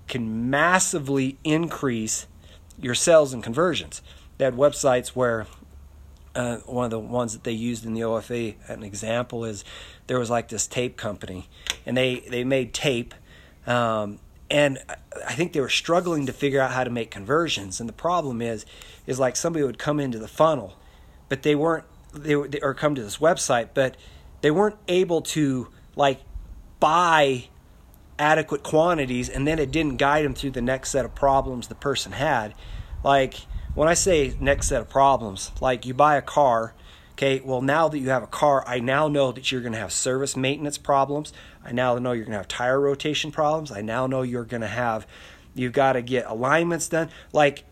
can 0.07 0.49
massively 0.49 1.37
increase 1.43 2.27
your 2.77 2.93
sales 2.93 3.33
and 3.33 3.41
conversions. 3.41 4.01
They 4.37 4.45
had 4.45 4.55
websites 4.55 5.09
where 5.09 5.47
uh, 6.35 6.57
one 6.65 6.85
of 6.85 6.91
the 6.91 6.99
ones 6.99 7.33
that 7.33 7.43
they 7.43 7.51
used 7.51 7.85
in 7.85 7.93
the 7.93 8.01
OFA, 8.01 8.55
an 8.67 8.83
example 8.83 9.45
is 9.45 9.63
there 10.07 10.19
was 10.19 10.29
like 10.29 10.49
this 10.49 10.67
tape 10.67 10.97
company, 10.97 11.47
and 11.85 11.95
they 11.95 12.19
they 12.29 12.43
made 12.43 12.73
tape, 12.73 13.13
um, 13.67 14.19
and 14.49 14.79
I 15.27 15.33
think 15.33 15.53
they 15.53 15.61
were 15.61 15.69
struggling 15.69 16.25
to 16.25 16.33
figure 16.33 16.59
out 16.59 16.71
how 16.71 16.83
to 16.83 16.89
make 16.89 17.11
conversions. 17.11 17.79
And 17.79 17.87
the 17.87 17.93
problem 17.93 18.41
is, 18.41 18.65
is 19.07 19.19
like 19.19 19.35
somebody 19.35 19.63
would 19.63 19.77
come 19.77 19.99
into 19.99 20.19
the 20.19 20.27
funnel, 20.27 20.77
but 21.29 21.43
they 21.43 21.55
weren't 21.55 21.85
they, 22.13 22.35
they 22.35 22.59
or 22.61 22.73
come 22.73 22.95
to 22.95 23.03
this 23.03 23.17
website, 23.17 23.69
but 23.73 23.97
they 24.41 24.51
weren't 24.51 24.77
able 24.87 25.21
to 25.21 25.69
like 25.95 26.21
buy 26.79 27.45
adequate 28.17 28.63
quantities 28.63 29.29
and 29.29 29.47
then 29.47 29.57
it 29.57 29.71
didn't 29.71 29.97
guide 29.97 30.23
them 30.23 30.33
through 30.33 30.51
the 30.51 30.61
next 30.61 30.91
set 30.91 31.05
of 31.05 31.15
problems 31.15 31.67
the 31.67 31.75
person 31.75 32.11
had. 32.11 32.53
Like 33.03 33.35
when 33.73 33.87
I 33.87 33.93
say 33.93 34.35
next 34.39 34.67
set 34.67 34.81
of 34.81 34.89
problems, 34.89 35.51
like 35.59 35.85
you 35.85 35.93
buy 35.93 36.17
a 36.17 36.21
car, 36.21 36.73
okay, 37.13 37.41
well, 37.43 37.61
now 37.61 37.87
that 37.87 37.97
you 37.97 38.09
have 38.09 38.23
a 38.23 38.27
car, 38.27 38.63
I 38.67 38.79
now 38.79 39.07
know 39.07 39.31
that 39.31 39.51
you're 39.51 39.61
going 39.61 39.73
to 39.73 39.79
have 39.79 39.91
service 39.91 40.35
maintenance 40.35 40.77
problems. 40.77 41.33
I 41.63 41.71
now 41.71 41.97
know 41.97 42.11
you're 42.11 42.25
going 42.25 42.33
to 42.33 42.39
have 42.39 42.47
tire 42.47 42.79
rotation 42.79 43.31
problems. 43.31 43.71
I 43.71 43.81
now 43.81 44.07
know 44.07 44.21
you're 44.21 44.43
going 44.43 44.61
to 44.61 44.67
have, 44.67 45.07
you've 45.55 45.73
got 45.73 45.93
to 45.93 46.01
get 46.01 46.25
alignments 46.25 46.89
done. 46.89 47.09
Like 47.31 47.63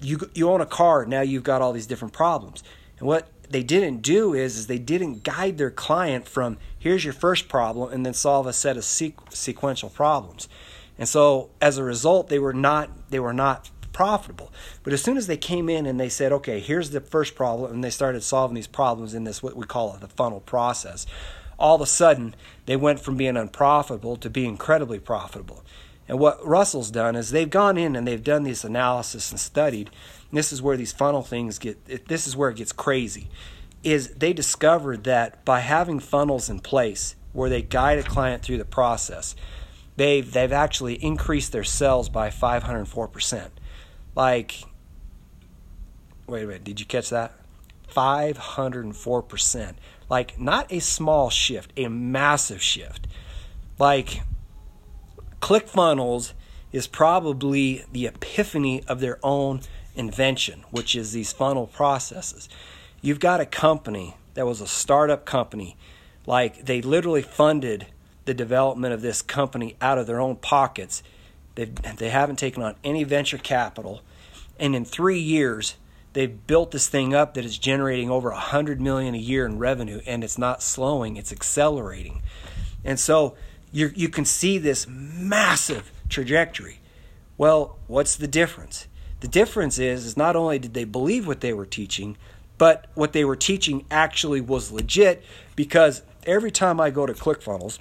you, 0.00 0.30
you 0.34 0.48
own 0.50 0.60
a 0.60 0.66
car, 0.66 1.06
now 1.06 1.22
you've 1.22 1.42
got 1.42 1.62
all 1.62 1.72
these 1.72 1.86
different 1.86 2.14
problems. 2.14 2.62
And 2.98 3.06
what 3.06 3.28
they 3.50 3.62
didn't 3.62 4.02
do 4.02 4.34
is, 4.34 4.56
is 4.56 4.66
they 4.66 4.78
didn't 4.78 5.24
guide 5.24 5.58
their 5.58 5.70
client 5.70 6.28
from 6.28 6.58
here's 6.78 7.04
your 7.04 7.14
first 7.14 7.48
problem 7.48 7.92
and 7.92 8.04
then 8.04 8.14
solve 8.14 8.46
a 8.46 8.52
set 8.52 8.76
of 8.76 8.82
sequ- 8.82 9.32
sequential 9.32 9.90
problems. 9.90 10.48
And 10.98 11.08
so 11.08 11.50
as 11.60 11.78
a 11.78 11.84
result, 11.84 12.28
they 12.28 12.38
were 12.38 12.52
not 12.52 12.90
they 13.10 13.20
were 13.20 13.32
not 13.32 13.70
profitable. 13.92 14.52
But 14.82 14.92
as 14.92 15.02
soon 15.02 15.16
as 15.16 15.26
they 15.26 15.36
came 15.36 15.68
in 15.68 15.86
and 15.86 15.98
they 15.98 16.08
said, 16.08 16.30
okay, 16.32 16.60
here's 16.60 16.90
the 16.90 17.00
first 17.00 17.34
problem, 17.34 17.72
and 17.72 17.82
they 17.82 17.90
started 17.90 18.22
solving 18.22 18.54
these 18.54 18.66
problems 18.68 19.14
in 19.14 19.24
this 19.24 19.42
what 19.42 19.56
we 19.56 19.66
call 19.66 19.96
the 19.98 20.08
funnel 20.08 20.40
process, 20.40 21.06
all 21.58 21.76
of 21.76 21.80
a 21.80 21.86
sudden 21.86 22.34
they 22.66 22.76
went 22.76 23.00
from 23.00 23.16
being 23.16 23.36
unprofitable 23.36 24.16
to 24.16 24.30
being 24.30 24.50
incredibly 24.50 24.98
profitable. 24.98 25.64
And 26.08 26.18
what 26.18 26.44
Russell's 26.46 26.90
done 26.90 27.16
is 27.16 27.30
they've 27.30 27.50
gone 27.50 27.76
in 27.76 27.94
and 27.94 28.06
they've 28.06 28.22
done 28.22 28.44
this 28.44 28.64
analysis 28.64 29.30
and 29.30 29.38
studied. 29.38 29.90
This 30.32 30.52
is 30.52 30.60
where 30.60 30.76
these 30.76 30.92
funnel 30.92 31.22
things 31.22 31.58
get. 31.58 32.06
This 32.08 32.26
is 32.26 32.36
where 32.36 32.50
it 32.50 32.56
gets 32.56 32.72
crazy. 32.72 33.28
Is 33.82 34.08
they 34.14 34.32
discovered 34.32 35.04
that 35.04 35.44
by 35.44 35.60
having 35.60 36.00
funnels 36.00 36.50
in 36.50 36.60
place 36.60 37.14
where 37.32 37.48
they 37.48 37.62
guide 37.62 37.98
a 37.98 38.02
client 38.02 38.42
through 38.42 38.58
the 38.58 38.64
process, 38.64 39.34
they've 39.96 40.30
they've 40.30 40.52
actually 40.52 40.94
increased 40.94 41.52
their 41.52 41.64
sales 41.64 42.08
by 42.08 42.30
504 42.30 43.08
percent. 43.08 43.52
Like, 44.14 44.64
wait 46.26 46.44
a 46.44 46.46
minute, 46.46 46.64
did 46.64 46.80
you 46.80 46.86
catch 46.86 47.10
that? 47.10 47.32
504 47.88 49.22
percent. 49.22 49.78
Like, 50.10 50.38
not 50.38 50.70
a 50.72 50.80
small 50.80 51.30
shift, 51.30 51.72
a 51.76 51.88
massive 51.88 52.62
shift. 52.62 53.06
Like 53.78 54.22
ClickFunnels 55.40 56.32
is 56.72 56.86
probably 56.86 57.84
the 57.92 58.06
epiphany 58.06 58.82
of 58.84 59.00
their 59.00 59.18
own 59.22 59.60
invention, 59.98 60.64
which 60.70 60.94
is 60.94 61.12
these 61.12 61.32
funnel 61.32 61.66
processes. 61.66 62.48
You've 63.02 63.20
got 63.20 63.40
a 63.40 63.46
company 63.46 64.16
that 64.34 64.46
was 64.46 64.60
a 64.60 64.66
startup 64.66 65.26
company, 65.26 65.76
like 66.26 66.64
they 66.64 66.80
literally 66.80 67.22
funded 67.22 67.86
the 68.24 68.34
development 68.34 68.94
of 68.94 69.02
this 69.02 69.20
company 69.20 69.76
out 69.80 69.98
of 69.98 70.06
their 70.06 70.20
own 70.20 70.36
pockets. 70.36 71.02
They've, 71.54 71.74
they 71.96 72.10
haven't 72.10 72.36
taken 72.36 72.62
on 72.62 72.76
any 72.84 73.04
venture 73.04 73.38
capital. 73.38 74.02
And 74.58 74.74
in 74.74 74.84
three 74.84 75.18
years, 75.18 75.76
they've 76.12 76.46
built 76.46 76.70
this 76.70 76.88
thing 76.88 77.14
up 77.14 77.34
that 77.34 77.44
is 77.44 77.58
generating 77.58 78.10
over 78.10 78.30
a 78.30 78.38
hundred 78.38 78.80
million 78.80 79.14
a 79.14 79.18
year 79.18 79.46
in 79.46 79.58
revenue, 79.58 80.00
and 80.06 80.22
it's 80.22 80.38
not 80.38 80.62
slowing; 80.62 81.16
it's 81.16 81.32
accelerating. 81.32 82.22
And 82.84 82.98
so 82.98 83.36
you 83.72 83.92
you 83.94 84.08
can 84.08 84.24
see 84.24 84.58
this 84.58 84.86
massive 84.88 85.90
trajectory. 86.08 86.80
Well, 87.36 87.78
what's 87.86 88.16
the 88.16 88.26
difference? 88.26 88.87
The 89.20 89.28
difference 89.28 89.78
is, 89.78 90.04
is 90.04 90.16
not 90.16 90.36
only 90.36 90.58
did 90.58 90.74
they 90.74 90.84
believe 90.84 91.26
what 91.26 91.40
they 91.40 91.52
were 91.52 91.66
teaching, 91.66 92.16
but 92.56 92.86
what 92.94 93.12
they 93.12 93.24
were 93.24 93.36
teaching 93.36 93.84
actually 93.90 94.40
was 94.40 94.70
legit 94.72 95.24
because 95.56 96.02
every 96.24 96.50
time 96.50 96.80
I 96.80 96.90
go 96.90 97.06
to 97.06 97.14
ClickFunnels, 97.14 97.78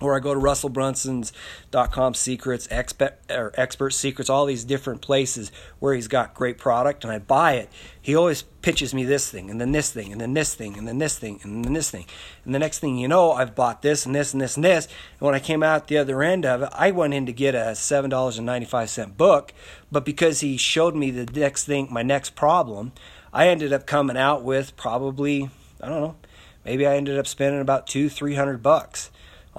or 0.00 0.16
I 0.16 0.20
go 0.20 0.32
to 0.32 0.40
RussellBrunson's.com 0.40 2.14
secrets, 2.14 2.66
expert, 2.70 3.18
or 3.28 3.52
expert 3.54 3.90
secrets, 3.90 4.30
all 4.30 4.46
these 4.46 4.64
different 4.64 5.02
places 5.02 5.52
where 5.78 5.94
he's 5.94 6.08
got 6.08 6.34
great 6.34 6.58
product, 6.58 7.04
and 7.04 7.12
I 7.12 7.18
buy 7.18 7.54
it. 7.54 7.68
He 8.00 8.14
always 8.14 8.42
pitches 8.42 8.94
me 8.94 9.04
this 9.04 9.30
thing, 9.30 9.50
and 9.50 9.60
then 9.60 9.72
this 9.72 9.92
thing, 9.92 10.10
and 10.10 10.20
then 10.20 10.32
this 10.32 10.54
thing, 10.54 10.78
and 10.78 10.88
then 10.88 10.98
this 10.98 11.18
thing, 11.18 11.40
and 11.42 11.64
then 11.64 11.74
this 11.74 11.90
thing. 11.90 12.06
And 12.44 12.54
the 12.54 12.58
next 12.58 12.78
thing 12.78 12.96
you 12.96 13.08
know, 13.08 13.32
I've 13.32 13.54
bought 13.54 13.82
this 13.82 14.06
and 14.06 14.14
this 14.14 14.32
and 14.32 14.40
this 14.40 14.56
and 14.56 14.64
this. 14.64 14.86
And 14.86 15.26
when 15.26 15.34
I 15.34 15.40
came 15.40 15.62
out 15.62 15.88
the 15.88 15.98
other 15.98 16.22
end 16.22 16.46
of 16.46 16.62
it, 16.62 16.70
I 16.72 16.90
went 16.90 17.14
in 17.14 17.26
to 17.26 17.32
get 17.32 17.54
a 17.54 17.72
$7.95 17.74 19.16
book, 19.16 19.52
but 19.92 20.04
because 20.04 20.40
he 20.40 20.56
showed 20.56 20.94
me 20.94 21.10
the 21.10 21.30
next 21.38 21.64
thing, 21.64 21.88
my 21.90 22.02
next 22.02 22.34
problem, 22.34 22.92
I 23.32 23.48
ended 23.48 23.72
up 23.72 23.86
coming 23.86 24.16
out 24.16 24.42
with 24.42 24.76
probably, 24.76 25.50
I 25.80 25.88
don't 25.88 26.00
know, 26.00 26.16
maybe 26.64 26.86
I 26.86 26.96
ended 26.96 27.18
up 27.18 27.26
spending 27.26 27.60
about 27.60 27.86
two, 27.86 28.08
three 28.08 28.34
hundred 28.34 28.62
bucks 28.62 29.10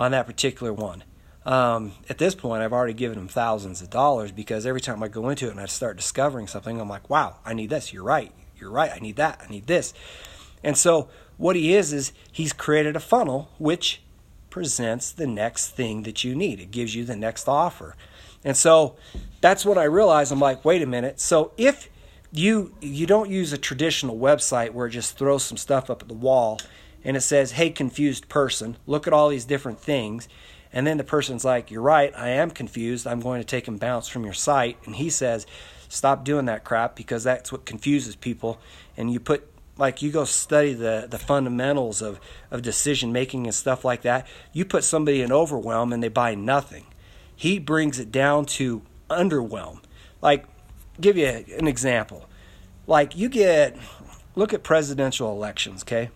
on 0.02 0.10
that 0.12 0.26
particular 0.26 0.74
one. 0.74 1.04
Um, 1.46 1.92
at 2.10 2.18
this 2.18 2.34
point, 2.34 2.64
I've 2.64 2.74
already 2.74 2.94
given 2.94 3.20
him 3.20 3.28
thousands 3.28 3.84
of 3.84 3.92
dollars 3.92 4.32
because 4.32 4.66
every 4.66 4.82
time 4.82 5.04
I 5.04 5.08
go 5.08 5.30
into 5.30 5.48
it 5.48 5.52
and 5.52 5.60
I 5.60 5.68
start 5.68 5.96
discovering 5.96 6.48
something, 6.48 6.82
I'm 6.82 6.90
like, 6.90 7.08
wow, 7.08 7.38
I 7.46 7.54
need 7.54 7.70
this. 7.70 7.94
You're 7.94 8.04
right. 8.04 8.32
You're 8.58 8.72
right. 8.72 8.92
I 8.92 8.98
need 8.98 9.18
that. 9.18 9.42
I 9.44 9.52
need 9.52 9.68
this. 9.68 9.94
And 10.64 10.76
so, 10.76 11.08
what 11.38 11.56
he 11.56 11.76
is, 11.76 11.94
is 11.94 12.14
he's 12.32 12.52
created 12.52 12.96
a 12.96 13.00
funnel 13.00 13.52
which 13.60 14.02
presents 14.50 15.12
the 15.12 15.28
next 15.28 15.70
thing 15.70 16.02
that 16.04 16.24
you 16.24 16.34
need. 16.36 16.60
It 16.60 16.72
gives 16.72 16.96
you 16.96 17.06
the 17.06 17.16
next 17.16 17.48
offer. 17.48 17.96
And 18.44 18.58
so, 18.58 18.96
that's 19.40 19.66
what 19.66 19.78
I 19.78 19.84
realized. 19.84 20.32
I'm 20.32 20.40
like, 20.40 20.66
wait 20.66 20.82
a 20.82 20.88
minute. 20.88 21.20
So, 21.20 21.52
if 21.58 21.90
you 22.32 22.74
you 22.82 23.06
don't 23.06 23.30
use 23.30 23.54
a 23.54 23.58
traditional 23.58 24.18
website 24.18 24.72
where 24.72 24.88
it 24.88 24.92
just 24.92 25.18
throws 25.18 25.44
some 25.44 25.58
stuff 25.58 25.92
up 25.92 26.02
at 26.02 26.08
the 26.08 26.16
wall 26.16 26.60
and 27.04 27.18
it 27.18 27.22
says, 27.22 27.54
Hey, 27.54 27.70
confused 27.70 28.30
person, 28.30 28.78
look 28.86 29.08
at 29.08 29.14
all 29.14 29.30
these 29.30 29.46
different 29.46 29.80
things. 29.80 30.28
And 30.74 30.88
then 30.88 30.98
the 30.98 31.04
person's 31.04 31.44
like, 31.44 31.72
You're 31.72 31.82
right, 31.82 32.14
I 32.16 32.30
am 32.30 32.52
confused. 32.52 33.08
I'm 33.08 33.20
going 33.20 33.42
to 33.42 33.46
take 33.46 33.68
and 33.68 33.80
bounce 33.80 34.08
from 34.08 34.24
your 34.24 34.34
site. 34.34 34.78
And 34.86 34.96
he 34.96 35.10
says, 35.10 35.46
Stop 35.90 36.24
doing 36.24 36.46
that 36.46 36.64
crap 36.64 36.96
because 36.96 37.24
that's 37.24 37.52
what 37.52 37.66
confuses 37.66 38.16
people. 38.16 38.60
And 38.96 39.12
you 39.12 39.20
put, 39.20 39.46
like, 39.78 40.02
you 40.02 40.12
go 40.12 40.24
study 40.24 40.74
the, 40.74 41.08
the 41.10 41.20
fundamentals 41.20 42.02
of, 42.02 42.20
of 42.50 42.62
decision 42.62 43.12
making 43.12 43.46
and 43.46 43.54
stuff 43.54 43.84
like 43.84 44.04
that. 44.04 44.26
You 44.54 44.64
put 44.64 44.84
somebody 44.84 45.22
in 45.22 45.32
overwhelm 45.32 45.92
and 45.92 46.02
they 46.02 46.08
buy 46.08 46.36
nothing. 46.36 46.86
He 47.36 47.60
brings 47.60 48.00
it 48.00 48.12
down 48.12 48.46
to 48.46 48.84
underwhelm. 49.10 49.82
Like, 50.22 50.46
give 51.00 51.18
you 51.18 51.28
an 51.28 51.68
example. 51.68 52.30
Like, 52.88 53.18
you 53.18 53.28
get, 53.28 53.76
look 54.36 54.54
at 54.54 54.64
presidential 54.64 55.32
elections, 55.32 55.84
okay? 55.84 56.10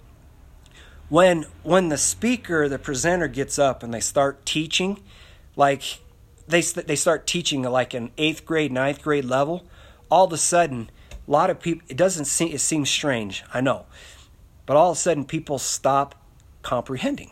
When 1.09 1.45
when 1.63 1.89
the 1.89 1.97
speaker, 1.97 2.67
the 2.67 2.79
presenter 2.79 3.27
gets 3.27 3.59
up 3.59 3.83
and 3.83 3.93
they 3.93 3.99
start 3.99 4.45
teaching, 4.45 5.01
like 5.55 5.99
they 6.47 6.61
they 6.61 6.95
start 6.95 7.27
teaching 7.27 7.63
like 7.63 7.93
an 7.93 8.11
eighth 8.17 8.45
grade, 8.45 8.71
ninth 8.71 9.01
grade 9.01 9.25
level, 9.25 9.65
all 10.09 10.25
of 10.25 10.33
a 10.33 10.37
sudden, 10.37 10.89
a 11.27 11.31
lot 11.31 11.49
of 11.49 11.59
people. 11.59 11.85
It 11.89 11.97
doesn't 11.97 12.25
seem 12.25 12.53
it 12.53 12.61
seems 12.61 12.89
strange, 12.89 13.43
I 13.53 13.61
know, 13.61 13.85
but 14.65 14.77
all 14.77 14.91
of 14.91 14.97
a 14.97 14.99
sudden 14.99 15.25
people 15.25 15.59
stop 15.59 16.15
comprehending. 16.61 17.31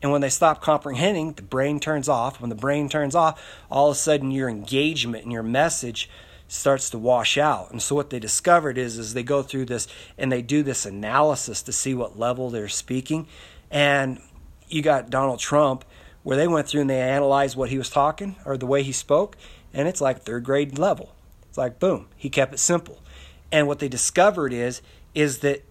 And 0.00 0.12
when 0.12 0.20
they 0.20 0.28
stop 0.28 0.62
comprehending, 0.62 1.32
the 1.32 1.42
brain 1.42 1.80
turns 1.80 2.08
off. 2.08 2.40
When 2.40 2.50
the 2.50 2.54
brain 2.54 2.88
turns 2.88 3.16
off, 3.16 3.42
all 3.68 3.88
of 3.88 3.96
a 3.96 3.98
sudden 3.98 4.30
your 4.30 4.48
engagement 4.48 5.24
and 5.24 5.32
your 5.32 5.42
message 5.42 6.08
starts 6.48 6.88
to 6.90 6.98
wash 6.98 7.36
out. 7.36 7.70
And 7.70 7.80
so 7.80 7.94
what 7.94 8.10
they 8.10 8.18
discovered 8.18 8.78
is 8.78 8.98
is 8.98 9.14
they 9.14 9.22
go 9.22 9.42
through 9.42 9.66
this 9.66 9.86
and 10.16 10.32
they 10.32 10.42
do 10.42 10.62
this 10.62 10.86
analysis 10.86 11.62
to 11.62 11.72
see 11.72 11.94
what 11.94 12.18
level 12.18 12.50
they're 12.50 12.68
speaking. 12.68 13.28
And 13.70 14.20
you 14.68 14.82
got 14.82 15.10
Donald 15.10 15.38
Trump 15.38 15.84
where 16.22 16.36
they 16.36 16.48
went 16.48 16.66
through 16.66 16.80
and 16.80 16.90
they 16.90 17.00
analyzed 17.00 17.56
what 17.56 17.68
he 17.68 17.78
was 17.78 17.90
talking 17.90 18.36
or 18.44 18.56
the 18.56 18.66
way 18.66 18.82
he 18.82 18.92
spoke 18.92 19.36
and 19.72 19.86
it's 19.86 20.00
like 20.00 20.22
third 20.22 20.44
grade 20.44 20.78
level. 20.78 21.14
It's 21.48 21.58
like 21.58 21.78
boom, 21.78 22.08
he 22.16 22.30
kept 22.30 22.54
it 22.54 22.58
simple. 22.58 22.98
And 23.52 23.66
what 23.66 23.78
they 23.78 23.88
discovered 23.88 24.52
is 24.52 24.80
is 25.14 25.38
that 25.38 25.62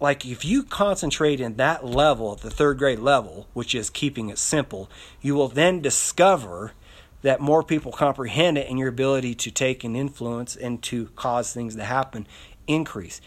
like 0.00 0.24
if 0.24 0.44
you 0.44 0.62
concentrate 0.62 1.40
in 1.40 1.56
that 1.56 1.84
level 1.84 2.32
at 2.32 2.40
the 2.40 2.50
third 2.50 2.78
grade 2.78 3.00
level, 3.00 3.46
which 3.52 3.74
is 3.74 3.90
keeping 3.90 4.30
it 4.30 4.38
simple, 4.38 4.90
you 5.20 5.34
will 5.34 5.48
then 5.48 5.80
discover 5.80 6.72
that 7.22 7.40
more 7.40 7.62
people 7.62 7.92
comprehend 7.92 8.58
it 8.58 8.68
and 8.68 8.78
your 8.78 8.88
ability 8.88 9.34
to 9.34 9.50
take 9.50 9.84
an 9.84 9.96
influence 9.96 10.56
and 10.56 10.82
to 10.84 11.06
cause 11.16 11.52
things 11.52 11.74
to 11.76 11.84
happen 11.84 12.26
increase. 12.66 13.20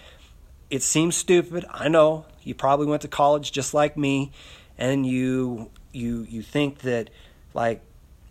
It 0.69 0.81
seems 0.81 1.15
stupid, 1.15 1.65
I 1.69 1.89
know. 1.89 2.25
You 2.43 2.55
probably 2.55 2.85
went 2.85 3.01
to 3.01 3.07
college 3.07 3.51
just 3.51 3.73
like 3.73 3.97
me 3.97 4.31
and 4.77 5.05
you 5.05 5.69
you 5.91 6.25
you 6.29 6.41
think 6.41 6.79
that 6.79 7.09
like 7.53 7.81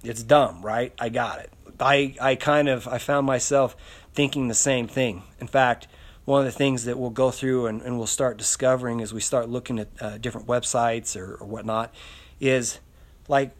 it's 0.03 0.23
dumb, 0.23 0.63
right? 0.63 0.93
I 0.99 1.11
got 1.11 1.41
it. 1.41 1.53
I 1.79 2.15
I 2.21 2.35
kind 2.35 2.69
of 2.69 2.89
I 2.89 2.99
found 2.99 3.27
myself 3.27 3.77
thinking 4.15 4.49
the 4.49 4.55
same 4.55 4.89
thing. 4.89 5.23
In 5.41 5.47
fact, 5.47 5.87
one 6.25 6.41
of 6.41 6.47
the 6.47 6.57
things 6.57 6.85
that 6.85 6.99
we'll 6.99 7.11
go 7.11 7.31
through 7.31 7.67
and, 7.67 7.83
and 7.83 7.99
we'll 7.99 8.07
start 8.07 8.37
discovering 8.37 9.01
as 9.01 9.13
we 9.13 9.21
start 9.21 9.49
looking 9.49 9.79
at 9.79 9.89
uh, 10.01 10.19
different 10.19 10.47
websites 10.47 11.17
or, 11.21 11.37
or 11.37 11.47
whatnot 11.47 11.93
is 12.41 12.79
like 13.29 13.55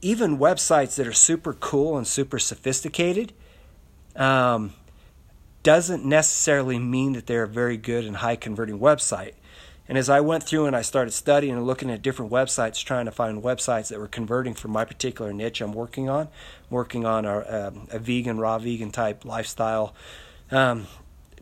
even 0.00 0.38
websites 0.38 0.96
that 0.96 1.06
are 1.06 1.12
super 1.12 1.52
cool 1.52 1.96
and 1.96 2.06
super 2.06 2.38
sophisticated 2.38 3.32
um, 4.16 4.72
doesn't 5.62 6.04
necessarily 6.04 6.78
mean 6.78 7.12
that 7.14 7.26
they're 7.26 7.44
a 7.44 7.48
very 7.48 7.76
good 7.76 8.04
and 8.04 8.16
high 8.16 8.36
converting 8.36 8.78
website. 8.78 9.34
And 9.88 9.96
as 9.96 10.10
I 10.10 10.20
went 10.20 10.44
through 10.44 10.66
and 10.66 10.76
I 10.76 10.82
started 10.82 11.12
studying 11.12 11.54
and 11.54 11.66
looking 11.66 11.90
at 11.90 12.02
different 12.02 12.30
websites, 12.30 12.84
trying 12.84 13.06
to 13.06 13.10
find 13.10 13.42
websites 13.42 13.88
that 13.88 13.98
were 13.98 14.06
converting 14.06 14.52
for 14.52 14.68
my 14.68 14.84
particular 14.84 15.32
niche 15.32 15.62
I'm 15.62 15.72
working 15.72 16.10
on, 16.10 16.28
working 16.68 17.06
on 17.06 17.24
a, 17.24 17.38
um, 17.38 17.88
a 17.90 17.98
vegan, 17.98 18.38
raw 18.38 18.58
vegan 18.58 18.90
type 18.90 19.24
lifestyle 19.24 19.94
um, 20.50 20.86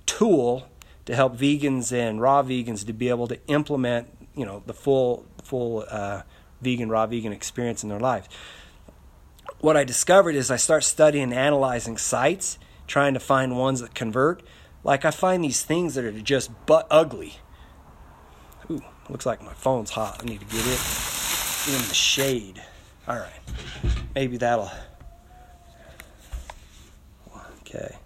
tool 0.07 0.69
to 1.07 1.15
help 1.15 1.37
vegans 1.37 1.93
and 1.93 2.21
raw 2.21 2.43
vegans 2.43 2.87
to 2.87 2.93
be 2.93 3.09
able 3.09 3.27
to 3.27 3.39
implement, 3.49 4.09
you 4.37 4.47
know, 4.47 4.63
the 4.67 4.75
full 4.75 5.27
full 5.43 5.85
uh, 5.89 6.23
vegan, 6.67 6.89
raw 6.91 7.07
vegan 7.07 7.33
experience 7.33 7.83
in 7.83 7.89
their 7.89 8.01
lives. 8.01 8.29
What 9.61 9.77
I 9.77 9.85
discovered 9.85 10.35
is 10.35 10.51
I 10.51 10.57
start 10.57 10.85
studying 10.85 11.33
analyzing 11.33 11.97
sites, 11.97 12.59
trying 12.87 13.15
to 13.15 13.21
find 13.21 13.57
ones 13.57 13.81
that 13.81 13.95
convert. 13.95 14.43
Like 14.85 15.05
I 15.05 15.11
find 15.11 15.43
these 15.43 15.63
things 15.63 15.95
that 15.95 16.05
are 16.05 16.13
just 16.13 16.51
butt 16.67 16.87
ugly 16.91 17.39
Ooh, 18.71 18.83
looks 19.09 19.27
like 19.27 19.43
my 19.43 19.53
phone's 19.53 19.91
hot. 19.91 20.21
I 20.21 20.25
need 20.25 20.41
to 20.41 20.47
get 20.47 20.67
it 20.67 20.81
in 21.69 21.89
the 21.89 21.95
shade. 21.95 22.63
All 23.07 23.17
right. 23.17 23.41
Maybe 24.15 24.37
that'll. 24.37 24.71
Okay. 27.61 27.97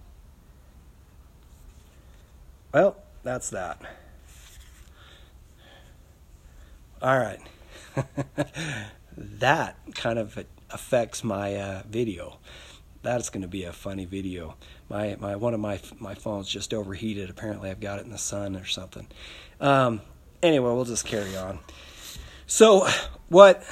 Well, 2.74 2.96
that's 3.22 3.50
that. 3.50 3.80
All 7.00 7.18
right. 7.18 7.40
that 9.16 9.76
kind 9.94 10.18
of 10.18 10.44
affects 10.70 11.24
my 11.24 11.56
uh, 11.56 11.82
video. 11.88 12.38
That's 13.02 13.30
going 13.30 13.42
to 13.42 13.48
be 13.48 13.64
a 13.64 13.72
funny 13.72 14.04
video. 14.04 14.56
My 14.88 15.16
my 15.18 15.36
one 15.36 15.54
of 15.54 15.60
my 15.60 15.80
my 15.98 16.14
phones 16.14 16.48
just 16.48 16.74
overheated. 16.74 17.30
Apparently, 17.30 17.70
I've 17.70 17.80
got 17.80 17.98
it 17.98 18.04
in 18.04 18.10
the 18.10 18.18
sun 18.18 18.56
or 18.56 18.66
something. 18.66 19.08
Um, 19.60 20.02
anyway, 20.42 20.72
we'll 20.72 20.84
just 20.84 21.06
carry 21.06 21.36
on. 21.36 21.60
So 22.46 22.86
what 23.28 23.64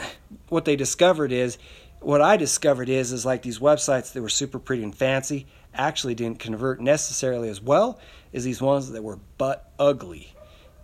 what 0.49 0.65
they 0.65 0.77
discovered 0.77 1.33
is 1.33 1.59
what 2.01 2.23
I 2.23 2.37
discovered 2.37 2.89
is 2.89 3.13
is 3.13 3.27
like 3.27 3.43
these 3.43 3.59
websites 3.59 4.13
that 4.13 4.23
were 4.23 4.29
super 4.29 4.59
pretty 4.59 4.83
and 4.83 4.95
fancy 4.95 5.47
actually 5.75 6.15
didn't 6.15 6.39
convert 6.39 6.81
necessarily 6.81 7.49
as 7.49 7.61
well 7.61 7.99
as 8.33 8.45
these 8.45 8.63
ones 8.63 8.91
that 8.91 9.03
were 9.03 9.19
butt 9.37 9.71
ugly. 9.79 10.33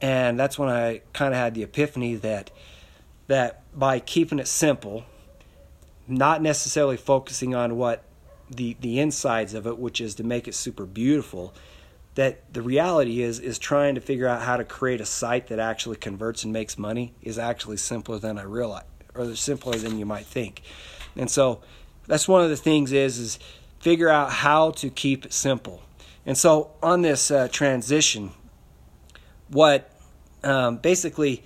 And 0.01 0.39
that's 0.39 0.59
when 0.59 0.69
I 0.69 1.03
kind 1.13 1.33
of 1.33 1.39
had 1.39 1.55
the 1.55 1.63
epiphany 1.63 2.17
that 2.17 2.51
that 3.27 3.63
by 3.77 4.01
keeping 4.01 4.39
it 4.39 4.49
simple, 4.49 5.05
not 6.07 6.43
necessarily 6.43 6.97
focusing 6.97 7.55
on 7.55 7.77
what 7.77 8.05
the 8.51 8.77
the 8.81 9.01
insides 9.01 9.55
of 9.55 9.67
it, 9.67 9.79
which 9.79 10.01
is 10.01 10.15
to 10.17 10.25
make 10.25 10.47
it 10.47 10.55
super 10.55 10.85
beautiful, 10.85 11.55
that 12.15 12.53
the 12.53 12.63
reality 12.63 13.23
is 13.23 13.39
is 13.39 13.59
trying 13.59 13.95
to 13.95 14.01
figure 14.01 14.29
out 14.29 14.43
how 14.43 14.57
to 14.57 14.65
create 14.65 15.01
a 15.01 15.07
site 15.07 15.49
that 15.49 15.59
actually 15.59 15.97
converts 15.97 16.45
and 16.45 16.53
makes 16.53 16.79
money 16.79 17.15
is 17.23 17.39
actually 17.39 17.77
simpler 17.77 18.19
than 18.19 18.39
I 18.39 18.43
realize 18.43 18.85
or 19.15 19.35
simpler 19.35 19.77
than 19.77 19.99
you 19.99 20.07
might 20.07 20.27
think. 20.27 20.63
And 21.17 21.31
so 21.31 21.63
that's 22.07 22.27
one 22.27 22.43
of 22.43 22.51
the 22.51 22.57
things 22.57 22.93
is 22.93 23.19
is 23.19 23.39
figure 23.81 24.09
out 24.09 24.31
how 24.31 24.71
to 24.73 24.91
keep 24.91 25.25
it 25.25 25.33
simple. 25.33 25.83
And 26.27 26.37
so 26.37 26.71
on 26.83 27.03
this 27.03 27.31
uh, 27.31 27.49
transition, 27.49 28.33
what 29.49 29.91
um, 30.43 30.79
basically 30.79 31.45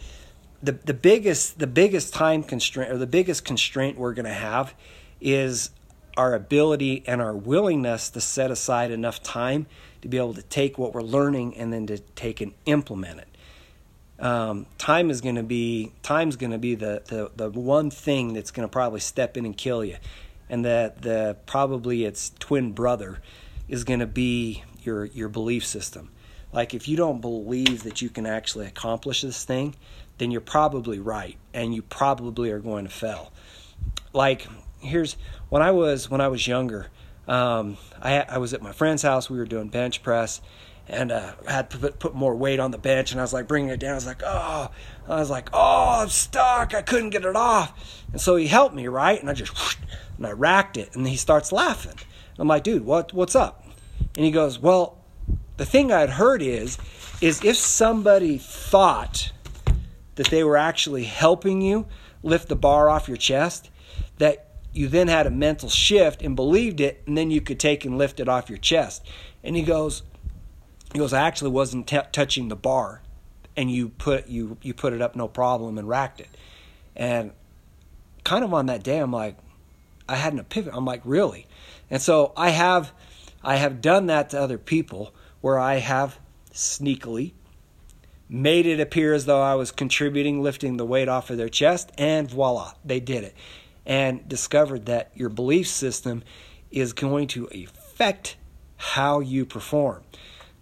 the 0.62 0.72
the 0.72 0.94
biggest 0.94 1.58
the 1.58 1.66
biggest 1.66 2.12
time 2.12 2.42
constraint 2.42 2.90
or 2.90 2.98
the 2.98 3.06
biggest 3.06 3.44
constraint 3.44 3.96
we're 3.96 4.14
going 4.14 4.26
to 4.26 4.32
have 4.32 4.74
is 5.20 5.70
our 6.16 6.34
ability 6.34 7.04
and 7.06 7.22
our 7.22 7.34
willingness 7.34 8.10
to 8.10 8.20
set 8.20 8.50
aside 8.50 8.90
enough 8.90 9.22
time 9.22 9.66
to 10.02 10.08
be 10.08 10.16
able 10.16 10.34
to 10.34 10.42
take 10.42 10.76
what 10.76 10.92
we're 10.92 11.02
learning 11.02 11.56
and 11.56 11.72
then 11.72 11.86
to 11.86 11.98
take 11.98 12.40
and 12.40 12.52
implement 12.66 13.20
it. 13.20 14.24
Um, 14.24 14.66
time 14.78 15.10
is 15.10 15.20
going 15.20 15.36
to 15.36 15.44
be 15.44 15.92
time's 16.02 16.34
going 16.34 16.50
to 16.50 16.58
be 16.58 16.74
the, 16.74 17.02
the 17.06 17.30
the 17.36 17.50
one 17.50 17.90
thing 17.90 18.32
that's 18.32 18.50
going 18.50 18.66
to 18.66 18.72
probably 18.72 19.00
step 19.00 19.36
in 19.36 19.46
and 19.46 19.56
kill 19.56 19.84
you, 19.84 19.96
and 20.50 20.64
that 20.64 21.02
the 21.02 21.36
probably 21.46 22.04
its 22.04 22.32
twin 22.40 22.72
brother 22.72 23.20
is 23.68 23.84
going 23.84 24.00
to 24.00 24.08
be 24.08 24.64
your 24.82 25.04
your 25.04 25.28
belief 25.28 25.64
system. 25.64 26.10
Like 26.52 26.74
if 26.74 26.88
you 26.88 26.96
don't 26.96 27.20
believe 27.20 27.84
that 27.84 28.02
you 28.02 28.08
can 28.08 28.26
actually 28.26 28.66
accomplish 28.66 29.20
this 29.20 29.44
thing, 29.44 29.76
then 30.18 30.30
you're 30.30 30.40
probably 30.40 30.98
right, 30.98 31.36
and 31.54 31.74
you 31.74 31.82
probably 31.82 32.50
are 32.50 32.60
going 32.60 32.84
to 32.84 32.90
fail. 32.90 33.32
Like 34.12 34.46
here's 34.80 35.16
when 35.48 35.62
I 35.62 35.70
was 35.70 36.10
when 36.10 36.20
I 36.20 36.28
was 36.28 36.46
younger. 36.46 36.88
Um, 37.26 37.76
I, 38.00 38.20
I 38.20 38.38
was 38.38 38.54
at 38.54 38.62
my 38.62 38.72
friend's 38.72 39.02
house. 39.02 39.28
We 39.28 39.38
were 39.38 39.44
doing 39.44 39.68
bench 39.68 40.02
press, 40.02 40.40
and 40.88 41.12
uh, 41.12 41.32
I 41.46 41.52
had 41.52 41.70
to 41.70 41.78
put, 41.78 41.98
put 41.98 42.14
more 42.14 42.34
weight 42.34 42.58
on 42.58 42.70
the 42.70 42.78
bench. 42.78 43.12
And 43.12 43.20
I 43.20 43.24
was 43.24 43.32
like 43.32 43.46
bringing 43.46 43.70
it 43.70 43.80
down. 43.80 43.92
I 43.92 43.94
was 43.96 44.06
like, 44.06 44.22
oh, 44.24 44.70
I 45.06 45.16
was 45.16 45.30
like, 45.30 45.50
oh, 45.52 46.00
I'm 46.02 46.08
stuck. 46.08 46.74
I 46.74 46.82
couldn't 46.82 47.10
get 47.10 47.24
it 47.24 47.36
off. 47.36 48.04
And 48.12 48.20
so 48.20 48.36
he 48.36 48.46
helped 48.46 48.74
me, 48.74 48.88
right? 48.88 49.20
And 49.20 49.28
I 49.28 49.34
just 49.34 49.52
whoosh, 49.52 49.76
and 50.16 50.26
I 50.26 50.32
racked 50.32 50.76
it. 50.78 50.94
And 50.96 51.06
he 51.06 51.16
starts 51.16 51.52
laughing. 51.52 51.98
I'm 52.38 52.48
like, 52.48 52.64
dude, 52.64 52.84
what 52.84 53.12
what's 53.12 53.34
up? 53.34 53.64
And 54.16 54.24
he 54.24 54.30
goes, 54.30 54.58
well, 54.58 54.98
the 55.58 55.66
thing 55.66 55.92
I'd 55.92 56.10
heard 56.10 56.40
is 56.40 56.78
is 57.20 57.44
if 57.44 57.56
somebody 57.56 58.38
thought 58.38 59.32
that 60.18 60.28
they 60.28 60.44
were 60.44 60.56
actually 60.56 61.04
helping 61.04 61.62
you 61.62 61.86
lift 62.22 62.48
the 62.48 62.56
bar 62.56 62.90
off 62.90 63.08
your 63.08 63.16
chest, 63.16 63.70
that 64.18 64.50
you 64.72 64.88
then 64.88 65.08
had 65.08 65.26
a 65.26 65.30
mental 65.30 65.70
shift 65.70 66.20
and 66.22 66.36
believed 66.36 66.80
it, 66.80 67.02
and 67.06 67.16
then 67.16 67.30
you 67.30 67.40
could 67.40 67.58
take 67.58 67.84
and 67.84 67.96
lift 67.96 68.20
it 68.20 68.28
off 68.28 68.50
your 68.50 68.58
chest. 68.58 69.06
And 69.42 69.56
he 69.56 69.62
goes, 69.62 70.02
he 70.92 70.98
goes, 70.98 71.12
I 71.12 71.22
actually 71.22 71.50
wasn't 71.50 71.86
t- 71.86 71.98
touching 72.12 72.48
the 72.48 72.56
bar, 72.56 73.00
and 73.56 73.70
you 73.70 73.88
put 73.88 74.28
you 74.28 74.58
you 74.62 74.74
put 74.74 74.92
it 74.92 75.00
up 75.00 75.16
no 75.16 75.28
problem 75.28 75.78
and 75.78 75.88
racked 75.88 76.20
it, 76.20 76.28
and 76.94 77.32
kind 78.24 78.44
of 78.44 78.52
on 78.52 78.66
that 78.66 78.82
day, 78.82 78.98
I'm 78.98 79.12
like, 79.12 79.36
I 80.08 80.16
had 80.16 80.32
an 80.32 80.38
epiphany. 80.38 80.76
I'm 80.76 80.84
like, 80.84 81.00
really? 81.04 81.46
And 81.90 82.02
so 82.02 82.32
I 82.36 82.50
have, 82.50 82.92
I 83.42 83.56
have 83.56 83.80
done 83.80 84.06
that 84.06 84.30
to 84.30 84.40
other 84.40 84.58
people 84.58 85.14
where 85.40 85.58
I 85.58 85.76
have 85.76 86.18
sneakily 86.52 87.32
made 88.28 88.66
it 88.66 88.80
appear 88.80 89.14
as 89.14 89.24
though 89.24 89.40
I 89.40 89.54
was 89.54 89.72
contributing, 89.72 90.42
lifting 90.42 90.76
the 90.76 90.86
weight 90.86 91.08
off 91.08 91.30
of 91.30 91.38
their 91.38 91.48
chest, 91.48 91.90
and 91.96 92.30
voila, 92.30 92.74
they 92.84 93.00
did 93.00 93.24
it 93.24 93.34
and 93.86 94.28
discovered 94.28 94.86
that 94.86 95.10
your 95.14 95.30
belief 95.30 95.66
system 95.66 96.22
is 96.70 96.92
going 96.92 97.26
to 97.28 97.46
affect 97.46 98.36
how 98.76 99.20
you 99.20 99.46
perform. 99.46 100.02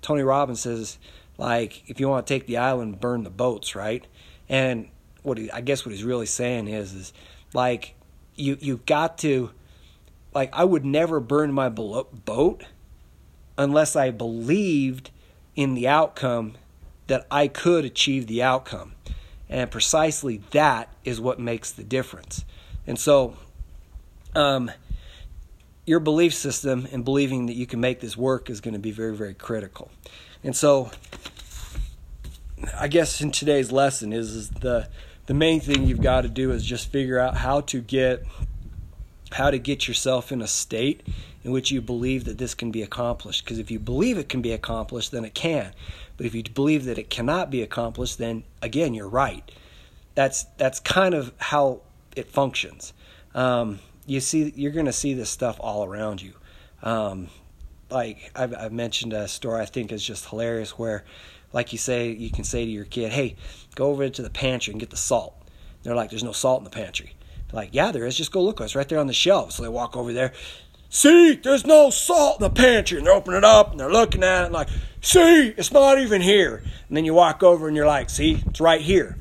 Tony 0.01 0.23
Robbins 0.23 0.61
says, 0.61 0.99
like, 1.37 1.83
if 1.89 1.99
you 1.99 2.09
want 2.09 2.27
to 2.27 2.33
take 2.33 2.47
the 2.47 2.59
island, 2.59 3.01
burn 3.01 3.25
the 3.25 3.31
boats, 3.31 3.75
right? 3.75 4.07
And 4.49 4.89
what 5.23 5.39
he, 5.39 5.51
I 5.51 5.61
guess 5.61 5.85
what 5.85 5.93
he's 5.93 6.05
really 6.05 6.27
saying 6.27 6.69
is, 6.69 6.95
is 6.95 7.13
like, 7.53 7.95
you 8.37 8.57
you 8.61 8.81
got 8.87 9.19
to, 9.19 9.51
like, 10.33 10.51
I 10.53 10.65
would 10.65 10.85
never 10.85 11.19
burn 11.19 11.53
my 11.53 11.69
boat 11.69 12.65
unless 13.59 13.97
I 13.97 14.11
believed 14.13 15.11
in 15.57 15.75
the 15.75 15.89
outcome 15.89 16.55
that 17.07 17.27
I 17.31 17.49
could 17.49 17.85
achieve 17.85 18.27
the 18.27 18.43
outcome. 18.43 18.95
And 19.49 19.71
precisely 19.71 20.43
that 20.51 20.93
is 21.05 21.21
what 21.21 21.39
makes 21.39 21.71
the 21.71 21.85
difference. 21.85 22.45
And 22.87 22.99
so, 22.99 23.37
um, 24.35 24.71
your 25.87 26.01
belief 26.01 26.35
system 26.35 26.89
and 26.91 27.05
believing 27.05 27.47
that 27.47 27.55
you 27.55 27.67
can 27.67 27.81
make 27.81 28.01
this 28.01 28.17
work 28.17 28.51
is 28.51 28.61
going 28.61 28.75
to 28.75 28.81
be 28.81 28.91
very, 28.91 29.17
very 29.17 29.35
critical. 29.35 29.91
And 30.43 30.57
so, 30.57 30.91
I 32.77 32.89
guess 32.89 33.21
in 33.21 33.31
today's 33.31 33.71
lesson 33.71 34.13
is, 34.13 34.35
is 34.35 34.51
the 34.51 34.89
the 35.27 35.35
main 35.35 35.61
thing 35.61 35.85
you've 35.87 36.01
got 36.01 36.23
to 36.23 36.29
do 36.29 36.53
is 36.53 36.65
just 36.65 36.91
figure 36.91 37.19
out 37.19 37.37
how 37.37 37.61
to 37.63 37.81
get 37.81 38.25
how 39.33 39.51
to 39.51 39.59
get 39.59 39.89
yourself 39.89 40.31
in 40.31 40.41
a 40.41 40.47
state 40.47 41.03
in 41.45 41.53
which 41.53 41.71
you 41.71 41.81
believe 41.81 42.25
that 42.25 42.39
this 42.39 42.55
can 42.55 42.71
be 42.71 42.83
accomplished. 42.83 43.45
Because 43.45 43.59
if 43.59 43.71
you 43.71 43.79
believe 43.79 44.19
it 44.19 44.29
can 44.29 44.43
be 44.43 44.53
accomplished, 44.53 45.13
then 45.13 45.25
it 45.25 45.35
can. 45.35 45.73
But 46.17 46.27
if 46.27 46.35
you 46.35 46.43
believe 46.43 46.85
that 46.87 46.99
it 46.99 47.11
cannot 47.11 47.51
be 47.51 47.63
accomplished, 47.63 48.19
then 48.19 48.45
again, 48.63 48.95
you're 48.95 49.09
right. 49.09 49.51
That's 50.15 50.45
that's 50.57 50.81
kind 50.81 51.15
of 51.15 51.33
how 51.39 51.83
it 52.15 52.31
functions. 52.31 52.93
Um, 53.35 53.81
you 54.07 54.21
see, 54.21 54.53
you're 54.57 54.73
going 54.73 54.87
to 54.87 54.93
see 54.93 55.15
this 55.15 55.29
stuff 55.29 55.57
all 55.61 55.85
around 55.85 56.23
you. 56.23 56.33
Um, 56.83 57.29
like 57.91 58.31
I've, 58.35 58.55
I've, 58.55 58.73
mentioned 58.73 59.13
a 59.13 59.29
story 59.29 59.61
I 59.61 59.67
think 59.67 59.93
is 59.93 60.05
just 60.05 60.29
hilarious 60.29 60.79
where, 60.79 61.05
like 61.53 61.73
you 61.73 61.79
say, 61.79 62.11
you 62.11 62.31
can 62.31 62.45
say 62.45 62.65
to 62.65 62.71
your 62.71 62.85
kid, 62.85 63.13
"Hey, 63.13 63.37
go 63.75 63.87
over 63.91 64.09
to 64.09 64.23
the 64.23 64.31
pantry 64.31 64.73
and 64.73 64.81
get 64.81 64.91
the 64.91 64.97
salt." 64.97 65.35
They're 65.83 65.95
like, 65.95 66.11
"There's 66.11 66.25
no 66.25 66.33
salt 66.33 66.61
in 66.61 66.65
the 66.65 66.71
pantry." 66.71 67.16
They're 67.49 67.61
like, 67.61 67.71
"Yeah, 67.73 67.93
there 67.93 68.07
is. 68.07 68.17
Just 68.17 68.33
go 68.33 68.43
look. 68.43 68.61
It's 68.61 68.75
right 68.75 68.89
there 68.89 68.99
on 68.99 69.07
the 69.07 69.13
shelf." 69.13 69.53
So 69.53 69.63
they 69.63 69.69
walk 69.69 69.97
over 69.97 70.13
there. 70.13 70.33
See, 70.89 71.35
there's 71.35 71.67
no 71.67 71.91
salt 71.91 72.41
in 72.41 72.45
the 72.45 72.51
pantry, 72.51 72.99
and 72.99 73.07
they 73.07 73.11
open 73.11 73.35
it 73.35 73.45
up 73.45 73.73
and 73.73 73.81
they're 73.81 73.91
looking 73.91 74.23
at 74.23 74.43
it 74.43 74.47
and 74.47 74.55
like, 74.55 74.69
"See, 75.01 75.55
it's 75.57 75.73
not 75.73 75.99
even 75.99 76.23
here." 76.23 76.63
And 76.89 76.97
then 76.97 77.05
you 77.05 77.15
walk 77.15 77.43
over 77.43 77.67
and 77.67 77.77
you're 77.77 77.87
like, 77.87 78.09
"See, 78.09 78.43
it's 78.47 78.61
right 78.61 78.81
here." 78.81 79.19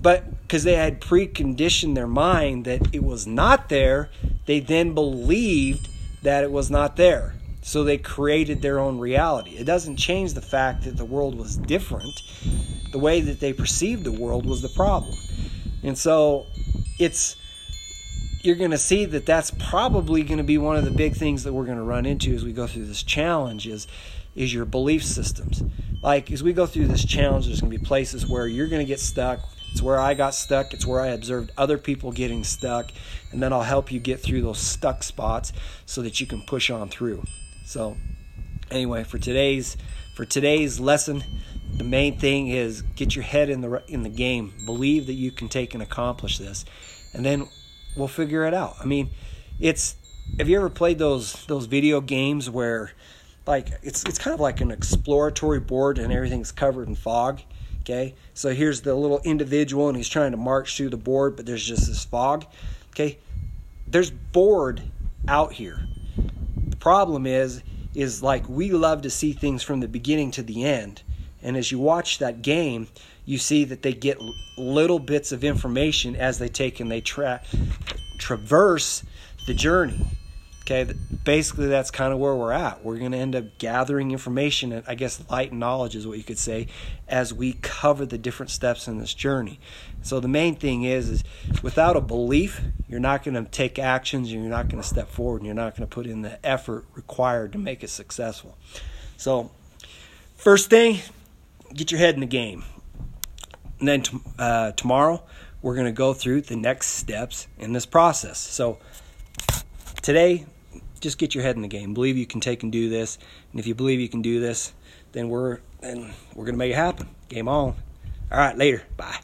But 0.00 0.42
because 0.42 0.64
they 0.64 0.74
had 0.74 1.00
preconditioned 1.00 1.94
their 1.94 2.06
mind 2.06 2.64
that 2.66 2.94
it 2.94 3.02
was 3.02 3.26
not 3.26 3.68
there, 3.68 4.10
they 4.46 4.60
then 4.60 4.94
believed 4.94 5.88
that 6.22 6.44
it 6.44 6.52
was 6.52 6.70
not 6.70 6.96
there. 6.96 7.34
So 7.62 7.82
they 7.82 7.98
created 7.98 8.62
their 8.62 8.78
own 8.78 9.00
reality. 9.00 9.56
It 9.56 9.64
doesn't 9.64 9.96
change 9.96 10.34
the 10.34 10.40
fact 10.40 10.84
that 10.84 10.96
the 10.96 11.04
world 11.04 11.36
was 11.36 11.56
different, 11.56 12.22
the 12.92 12.98
way 12.98 13.20
that 13.20 13.40
they 13.40 13.52
perceived 13.52 14.04
the 14.04 14.12
world 14.12 14.46
was 14.46 14.62
the 14.62 14.68
problem. 14.68 15.16
And 15.82 15.98
so 15.98 16.46
it's 17.00 17.34
you're 18.46 18.56
going 18.56 18.70
to 18.70 18.78
see 18.78 19.04
that 19.04 19.26
that's 19.26 19.50
probably 19.50 20.22
going 20.22 20.38
to 20.38 20.44
be 20.44 20.56
one 20.56 20.76
of 20.76 20.84
the 20.84 20.90
big 20.90 21.16
things 21.16 21.44
that 21.44 21.52
we're 21.52 21.64
going 21.64 21.76
to 21.76 21.84
run 21.84 22.06
into 22.06 22.34
as 22.34 22.44
we 22.44 22.52
go 22.52 22.66
through 22.66 22.86
this 22.86 23.02
challenge 23.02 23.66
is 23.66 23.86
is 24.34 24.52
your 24.52 24.66
belief 24.66 25.02
systems. 25.02 25.62
Like 26.02 26.30
as 26.30 26.42
we 26.42 26.52
go 26.52 26.66
through 26.66 26.88
this 26.88 27.04
challenge 27.04 27.46
there's 27.46 27.60
going 27.60 27.72
to 27.72 27.78
be 27.78 27.84
places 27.84 28.26
where 28.26 28.46
you're 28.46 28.68
going 28.68 28.80
to 28.80 28.86
get 28.86 29.00
stuck. 29.00 29.40
It's 29.72 29.82
where 29.82 29.98
I 29.98 30.14
got 30.14 30.34
stuck. 30.34 30.72
It's 30.72 30.86
where 30.86 31.00
I 31.00 31.08
observed 31.08 31.50
other 31.58 31.78
people 31.78 32.12
getting 32.12 32.44
stuck 32.44 32.90
and 33.32 33.42
then 33.42 33.52
I'll 33.52 33.62
help 33.62 33.90
you 33.90 33.98
get 33.98 34.20
through 34.20 34.42
those 34.42 34.58
stuck 34.58 35.02
spots 35.02 35.52
so 35.84 36.02
that 36.02 36.20
you 36.20 36.26
can 36.26 36.42
push 36.42 36.70
on 36.70 36.88
through. 36.88 37.24
So 37.64 37.96
anyway, 38.70 39.04
for 39.04 39.18
today's 39.18 39.76
for 40.14 40.24
today's 40.24 40.80
lesson, 40.80 41.22
the 41.76 41.84
main 41.84 42.18
thing 42.18 42.48
is 42.48 42.82
get 42.82 43.14
your 43.14 43.24
head 43.24 43.50
in 43.50 43.60
the 43.60 43.82
in 43.88 44.02
the 44.02 44.08
game. 44.08 44.54
Believe 44.64 45.06
that 45.06 45.14
you 45.14 45.30
can 45.30 45.48
take 45.48 45.74
and 45.74 45.82
accomplish 45.82 46.38
this, 46.38 46.64
and 47.12 47.24
then 47.24 47.48
we'll 47.96 48.08
figure 48.08 48.44
it 48.44 48.54
out. 48.54 48.76
I 48.80 48.84
mean, 48.84 49.10
it's 49.58 49.96
have 50.38 50.48
you 50.48 50.56
ever 50.56 50.70
played 50.70 50.98
those 50.98 51.44
those 51.46 51.66
video 51.66 52.00
games 52.00 52.50
where 52.50 52.92
like 53.46 53.70
it's 53.82 54.02
it's 54.04 54.18
kind 54.18 54.34
of 54.34 54.40
like 54.40 54.60
an 54.60 54.70
exploratory 54.70 55.60
board 55.60 55.98
and 55.98 56.12
everything's 56.12 56.52
covered 56.52 56.88
in 56.88 56.94
fog. 56.94 57.40
Okay, 57.80 58.14
so 58.34 58.52
here's 58.52 58.80
the 58.80 58.94
little 58.94 59.20
individual 59.24 59.88
and 59.88 59.96
he's 59.96 60.08
trying 60.08 60.32
to 60.32 60.36
march 60.36 60.76
through 60.76 60.90
the 60.90 60.96
board, 60.96 61.36
but 61.36 61.46
there's 61.46 61.64
just 61.64 61.86
this 61.86 62.04
fog. 62.04 62.44
Okay, 62.90 63.18
there's 63.86 64.10
board 64.10 64.82
out 65.28 65.52
here. 65.52 65.86
The 66.68 66.76
problem 66.76 67.26
is 67.26 67.62
is 67.94 68.22
like 68.22 68.48
we 68.48 68.70
love 68.70 69.02
to 69.02 69.10
see 69.10 69.32
things 69.32 69.62
from 69.62 69.80
the 69.80 69.88
beginning 69.88 70.32
to 70.32 70.42
the 70.42 70.64
end. 70.64 71.02
And 71.42 71.56
as 71.56 71.70
you 71.70 71.78
watch 71.78 72.18
that 72.18 72.42
game, 72.42 72.88
you 73.26 73.38
see 73.38 73.64
that 73.64 73.82
they 73.82 73.92
get 73.92 74.18
little 74.56 75.00
bits 75.00 75.32
of 75.32 75.44
information 75.44 76.16
as 76.16 76.38
they 76.38 76.48
take 76.48 76.80
and 76.80 76.90
they 76.90 77.00
tra- 77.00 77.42
traverse 78.18 79.02
the 79.46 79.52
journey. 79.52 80.06
Okay, 80.62 80.92
basically 81.22 81.68
that's 81.68 81.92
kind 81.92 82.12
of 82.12 82.18
where 82.18 82.34
we're 82.34 82.50
at. 82.50 82.84
We're 82.84 82.98
going 82.98 83.12
to 83.12 83.18
end 83.18 83.36
up 83.36 83.44
gathering 83.58 84.10
information, 84.10 84.72
and 84.72 84.82
I 84.88 84.96
guess 84.96 85.22
light 85.30 85.52
and 85.52 85.60
knowledge 85.60 85.94
is 85.94 86.08
what 86.08 86.18
you 86.18 86.24
could 86.24 86.38
say, 86.38 86.66
as 87.06 87.32
we 87.32 87.52
cover 87.52 88.04
the 88.04 88.18
different 88.18 88.50
steps 88.50 88.88
in 88.88 88.98
this 88.98 89.14
journey. 89.14 89.60
So 90.02 90.18
the 90.18 90.26
main 90.26 90.56
thing 90.56 90.82
is, 90.82 91.08
is 91.08 91.24
without 91.62 91.96
a 91.96 92.00
belief, 92.00 92.60
you're 92.88 92.98
not 92.98 93.22
going 93.22 93.34
to 93.34 93.48
take 93.48 93.78
actions, 93.78 94.32
and 94.32 94.40
you're 94.40 94.50
not 94.50 94.68
going 94.68 94.82
to 94.82 94.88
step 94.88 95.08
forward, 95.08 95.36
and 95.36 95.46
you're 95.46 95.54
not 95.54 95.76
going 95.76 95.88
to 95.88 95.94
put 95.94 96.04
in 96.04 96.22
the 96.22 96.44
effort 96.44 96.84
required 96.94 97.52
to 97.52 97.58
make 97.58 97.84
it 97.84 97.90
successful. 97.90 98.58
So, 99.16 99.52
first 100.34 100.68
thing, 100.68 100.98
get 101.74 101.92
your 101.92 102.00
head 102.00 102.14
in 102.14 102.20
the 102.20 102.26
game. 102.26 102.64
And 103.78 103.88
then 103.88 104.02
t- 104.02 104.18
uh, 104.38 104.72
tomorrow, 104.72 105.22
we're 105.62 105.74
going 105.74 105.86
to 105.86 105.92
go 105.92 106.14
through 106.14 106.42
the 106.42 106.56
next 106.56 106.88
steps 106.88 107.46
in 107.58 107.72
this 107.72 107.86
process. 107.86 108.38
So 108.38 108.78
today 110.02 110.46
just 111.00 111.18
get 111.18 111.34
your 111.34 111.44
head 111.44 111.56
in 111.56 111.62
the 111.62 111.68
game. 111.68 111.94
Believe 111.94 112.16
you 112.16 112.26
can 112.26 112.40
take 112.40 112.62
and 112.62 112.72
do 112.72 112.88
this. 112.88 113.18
And 113.50 113.60
if 113.60 113.66
you 113.66 113.74
believe 113.74 114.00
you 114.00 114.08
can 114.08 114.22
do 114.22 114.40
this, 114.40 114.72
then 115.12 115.28
we're 115.28 115.60
then 115.80 116.12
we're 116.34 116.44
gonna 116.44 116.56
make 116.56 116.72
it 116.72 116.76
happen. 116.76 117.08
Game 117.28 117.48
on. 117.48 117.74
All 118.30 118.38
right, 118.38 118.56
later. 118.56 118.82
Bye. 118.96 119.18